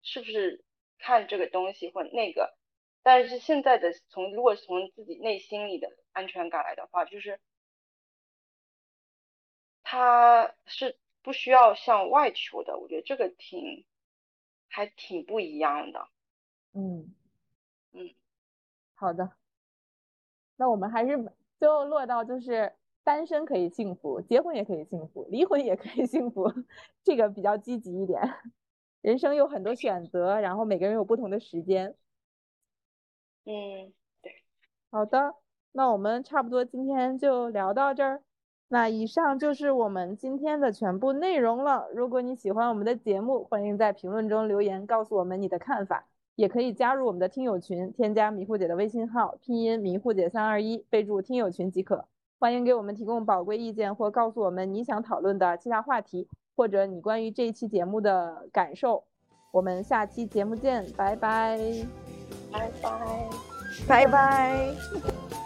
[0.00, 0.64] 是不是
[0.96, 2.56] 看这个东西或那个。
[3.02, 7.38] 但是现在的从如果从自己内心里的安全感来的话，就是
[9.82, 12.78] 他是不需要向外求的。
[12.78, 13.84] 我觉得这个挺
[14.68, 16.08] 还挺不一样的。
[16.74, 17.14] 嗯
[17.92, 18.14] 嗯，
[18.94, 19.32] 好的。
[20.56, 22.72] 那我们还是最后落到就是
[23.04, 26.52] 单身可以幸福，结婚也可以幸福，离婚也可以幸福，
[27.02, 28.20] 这个比较积极一点。
[29.00, 31.96] 人生有很多选择，然后每个人有不同的时间。
[33.44, 34.32] 嗯，对，
[34.90, 35.34] 好的，
[35.72, 38.22] 那我们差不多今天就聊到这儿。
[38.72, 41.86] 那以上就是我们今天的全部内容了。
[41.94, 46.06] 如果你喜欢我们的节目，欢迎在评论中留言告诉我们你的看法，
[46.36, 52.06] 也可以加入我们的听友群，添加迷糊姐的微信号，拼音迷糊姐三二一，备注听友群即可。
[52.38, 59.04] 欢迎给我们提供宝贵意见或告诉我们你想讨论的其他话题，或者你关于这一期节目的感受。
[59.52, 61.60] 我们下期节目见，拜拜。
[62.50, 63.28] 拜拜，
[63.86, 65.41] 拜拜。